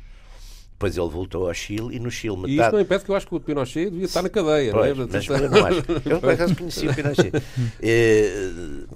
[0.79, 2.53] depois ele voltou ao Chile e no Chile metade...
[2.53, 4.97] E isso não impede que eu acho que o Pinochet devia estar na cadeia, pois,
[4.97, 5.09] não é?
[5.13, 6.09] Mas eu não acho.
[6.09, 7.33] Eu por acaso conheci o Pinochet.
[7.81, 8.51] Eh,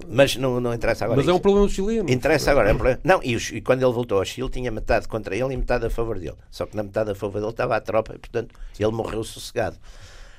[0.07, 1.19] mas não, não interessa agora.
[1.19, 2.09] Mas é um problema do chileno.
[2.09, 2.69] Interessa agora.
[2.69, 2.99] É um problema.
[3.03, 5.89] Não, e, e, quando ele voltou ao Chile tinha metade contra ele e metade a
[5.89, 6.37] favor dele.
[6.49, 9.77] Só que na metade a favor dele estava a tropa e, portanto, ele morreu sossegado.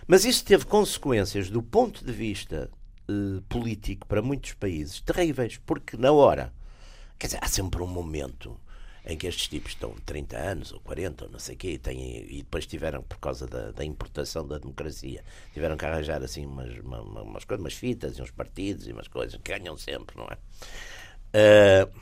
[0.07, 2.71] Mas isso teve consequências do ponto de vista
[3.09, 6.53] uh, político para muitos países terríveis, porque na hora,
[7.19, 8.59] quer dizer, há sempre um momento
[9.07, 11.79] em que estes tipos estão 30 anos ou 40 ou não sei o quê e,
[11.79, 16.47] têm, e depois tiveram, por causa da, da, importação da democracia, tiveram que arranjar assim
[16.47, 20.17] umas, uma, umas, coisas, umas fitas e uns partidos e umas coisas que ganham sempre,
[20.17, 20.39] não é?
[21.37, 22.01] Uh,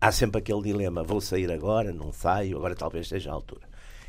[0.00, 3.66] há sempre aquele dilema: vou sair agora, não saio, agora talvez seja a altura.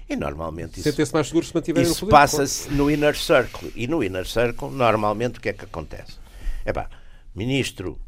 [0.09, 3.71] E normalmente isso, se mais seguro se mantiverem isso passa-se no inner circle.
[3.75, 6.17] E no inner circle, normalmente, o que é que acontece?
[6.65, 6.89] É pá,
[7.35, 7.99] ministro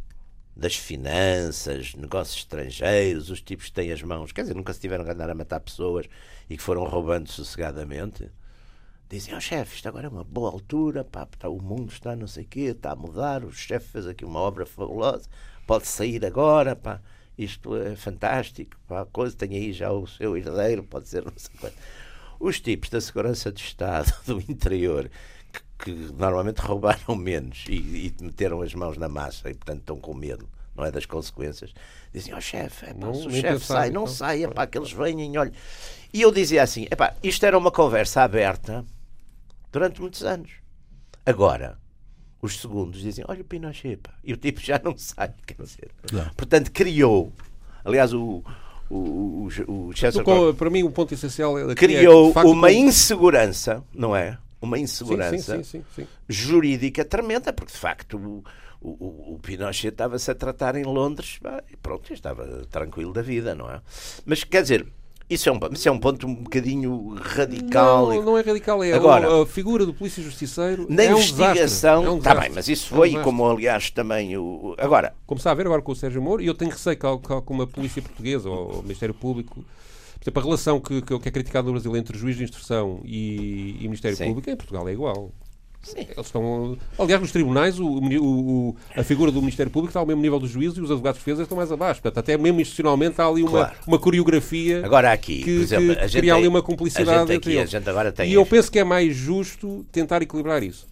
[0.55, 5.03] das finanças, negócios estrangeiros, os tipos que têm as mãos, quer dizer, nunca se tiveram
[5.03, 6.07] que andar a matar pessoas
[6.49, 8.29] e que foram roubando sossegadamente,
[9.09, 12.15] dizem, ó oh, chefe, isto agora é uma boa altura, pá, tá, o mundo está
[12.15, 15.27] não sei o quê, está a mudar, o chefe fez aqui uma obra fabulosa,
[15.65, 17.01] pode sair agora, pá,
[17.37, 21.51] isto é fantástico, pá, coisa, tem aí já o seu herdeiro, pode ser não sei
[21.59, 21.75] quanto.
[22.39, 25.09] Os tipos da Segurança de Estado do interior,
[25.81, 30.13] que, normalmente roubaram menos e, e, meteram as mãos na massa e, portanto, estão com
[30.13, 31.73] medo, não é das consequências,
[32.13, 34.77] dizem, ó oh, chefe, é, se o chefe sai, não, não sai, é pá, que
[34.77, 35.51] eles venham, olha.
[36.13, 38.85] E eu dizia assim, é pá, isto era uma conversa aberta
[39.71, 40.51] durante muitos anos.
[41.25, 41.77] Agora,
[42.41, 45.91] os segundos dizem, olha o Pinochet, pá, e o tipo já não sai, quer dizer.
[46.11, 46.29] Não.
[46.35, 47.31] Portanto, criou,
[47.83, 48.43] aliás, o,
[48.89, 50.23] o, o, o Chester
[50.57, 54.37] Para mim, o ponto essencial é criou é, facto, uma insegurança, não é?
[54.61, 58.43] Uma insegurança sim, sim, sim, jurídica tremenda, porque de facto o,
[58.79, 61.39] o, o Pinochet estava-se a tratar em Londres
[61.71, 63.81] e pronto, estava tranquilo da vida, não é?
[64.25, 64.87] Mas quer dizer,
[65.31, 68.09] isso é, um, isso é um ponto um bocadinho radical.
[68.09, 70.85] Não, não é radical, é Agora, a figura do polícia justiceiro.
[70.89, 72.15] Na é investigação.
[72.15, 74.75] Um está é um bem, mas isso foi, é um como aliás também o.
[74.77, 75.13] Agora.
[75.25, 77.61] Como está a ver agora com o Sérgio Moro, e eu tenho receio que, com
[77.61, 79.63] a polícia portuguesa ou o Ministério Público.
[80.21, 83.75] Por exemplo, a relação que, que é criticada no Brasil entre juiz de instrução e,
[83.79, 84.27] e Ministério Sim.
[84.27, 85.31] Público em Portugal é igual.
[85.81, 86.01] Sim.
[86.01, 90.21] Eles estão, aliás, nos tribunais, o, o, a figura do Ministério Público está ao mesmo
[90.21, 91.99] nível dos juízes e os advogados de defesa estão mais abaixo.
[92.03, 93.75] Portanto, até mesmo institucionalmente há ali uma, claro.
[93.87, 97.87] uma coreografia agora aqui, que, por exemplo, que cria ali uma cumplicidade aqui, entre eles.
[97.87, 100.90] agora tem e eu penso que é mais justo tentar equilibrar isso.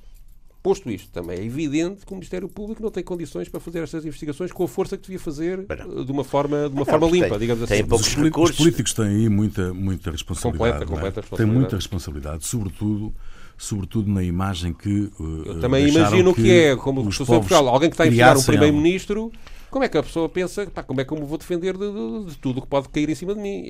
[0.62, 4.06] Posto isto, também é evidente que o Ministério Público não tem condições para fazer estas
[4.06, 5.66] investigações com a força que devia fazer
[6.06, 7.86] de uma forma, de uma forma limpa, tem, digamos assim.
[7.86, 10.86] Poucos os, os políticos têm aí muita, muita responsabilidade.
[10.86, 11.22] Completa, completa é?
[11.22, 11.38] responsabilidade.
[11.38, 13.14] Têm muita responsabilidade, sobretudo
[13.60, 15.12] sobretudo na imagem que.
[15.20, 18.08] Uh, Eu também imagino que, que é, como o Constituição Portugal, alguém que está a
[18.08, 19.32] enfiar um primeiro-ministro.
[19.70, 21.92] Como é que a pessoa pensa, pá, como é que eu me vou defender de,
[21.92, 23.70] de, de tudo o que pode cair em cima de mim?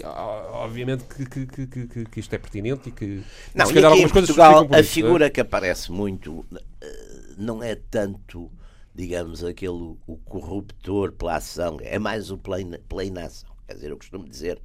[0.53, 3.21] Obviamente que, que, que, que isto é pertinente e que.
[3.53, 5.29] Não, se calhar algumas coisas Portugal, a isso, figura é?
[5.29, 6.45] que aparece muito
[6.81, 8.49] eh, não é tanto,
[8.95, 13.49] digamos, aquele o corruptor pela ação, é mais o pela inação.
[13.67, 14.61] Quer dizer, eu costumo dizer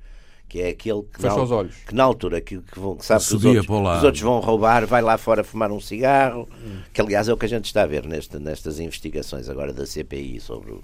[0.49, 1.74] que é aquele que, na, os olhos.
[1.86, 4.86] que na altura que, que, vão, que sabe que os outros, os outros, vão roubar,
[4.86, 6.78] vai lá fora fumar um cigarro, hum.
[6.92, 9.86] que aliás é o que a gente está a ver neste, nestas investigações agora da
[9.86, 10.74] CPI sobre,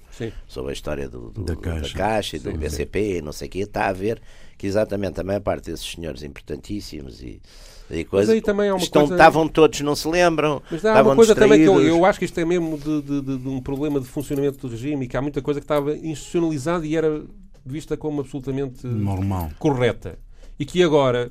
[0.48, 1.80] sobre a história do, do, da, caixa.
[1.80, 4.20] da Caixa e do sim, BCP e não sei o quê, está a ver
[4.60, 7.40] que exatamente a maior parte desses senhores importantíssimos e,
[7.90, 9.14] e coisas mas aí também há uma estão, coisa...
[9.14, 10.60] estavam todos, não se lembram.
[10.70, 13.20] Mas há uma coisa também que eu, eu, acho que isto é mesmo de, de,
[13.22, 15.96] de, de, um problema de funcionamento do regime e que há muita coisa que estava
[15.96, 17.24] institucionalizada e era
[17.64, 20.18] vista como absolutamente normal, correta
[20.58, 21.30] e que agora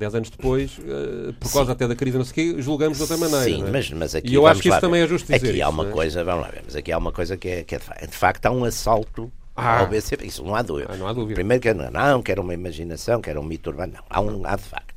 [0.00, 1.72] dez anos depois, uh, por causa Sim.
[1.72, 3.44] até da crise, não sei o quê, julgamos de outra maneira.
[3.44, 3.70] Sim, é?
[3.70, 4.30] mas, mas aqui.
[4.30, 5.48] E eu acho que isso também é justo dizer.
[5.48, 5.90] Aqui isso, há uma é?
[5.90, 8.46] coisa, vamos lá ver, mas aqui há uma coisa que é, que é de facto,
[8.46, 9.80] há um assalto ah.
[9.80, 10.26] ao BCP.
[10.26, 10.88] Isso não há dúvida.
[10.90, 11.34] Ah, não há dúvida.
[11.34, 13.92] Primeiro que não, não, que era uma imaginação, que era um mito urbano.
[13.92, 14.94] Não, há, um, há de facto.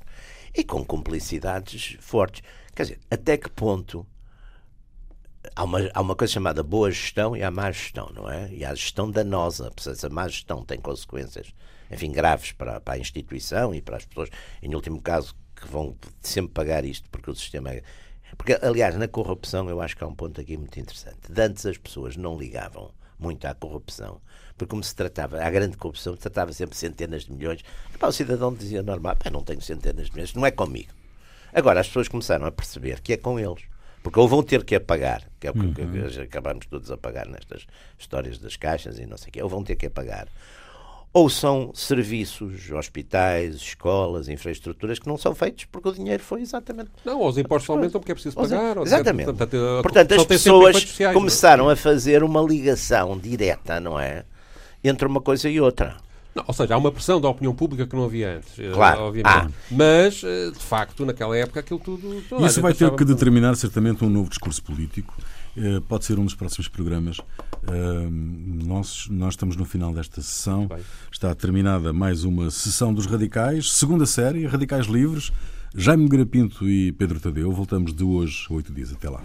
[0.55, 2.41] E com cumplicidades fortes.
[2.73, 4.05] Quer dizer, até que ponto
[5.55, 8.49] há uma, há uma coisa chamada boa gestão e há má gestão, não é?
[8.51, 11.53] E há a gestão danosa, porque essa má gestão tem consequências,
[11.91, 14.29] enfim, graves para, para a instituição e para as pessoas,
[14.61, 17.83] em último caso, que vão sempre pagar isto, porque o sistema é.
[18.37, 21.31] Porque, aliás, na corrupção eu acho que há um ponto aqui muito interessante.
[21.31, 24.19] De antes as pessoas não ligavam muito à corrupção,
[24.57, 27.61] porque como se tratava, a grande corrupção, tratava sempre centenas de milhões.
[27.99, 30.91] Pá, o cidadão dizia normal, não tenho centenas de milhões, não é comigo.
[31.53, 33.63] Agora as pessoas começaram a perceber que é com eles.
[34.03, 36.23] Porque ou vão ter que apagar, que é o que, uhum.
[36.23, 37.65] acabamos todos a pagar nestas
[37.97, 40.27] histórias das caixas e não sei o quê, ou vão ter que apagar.
[41.13, 46.89] Ou são serviços, hospitais, escolas, infraestruturas que não são feitos porque o dinheiro foi exatamente.
[47.05, 48.77] Não, ou os impostos aumentam porque é preciso pagar.
[48.77, 49.29] Exatamente.
[49.29, 51.73] Ou, portanto, portanto as pessoas sociais, começaram é?
[51.73, 54.25] a fazer uma ligação direta, não é?
[54.83, 55.95] Entre uma coisa e outra.
[56.35, 58.57] Não, ou seja, há uma pressão da opinião pública que não havia antes.
[58.57, 59.01] Eh, claro.
[59.01, 59.35] Obviamente.
[59.35, 59.49] Ah.
[59.69, 62.23] Mas, eh, de facto, naquela época aquilo tudo.
[62.45, 65.15] Isso vai ter que determinar certamente um novo discurso político.
[65.55, 67.17] Eh, pode ser um dos próximos programas.
[68.65, 70.67] Nós, nós estamos no final desta sessão.
[71.11, 75.31] Está terminada mais uma sessão dos Radicais, segunda série, Radicais Livres.
[75.75, 77.51] Jaime Garapinto e Pedro Tadeu.
[77.51, 78.91] Voltamos de hoje oito dias.
[78.93, 79.21] Até lá.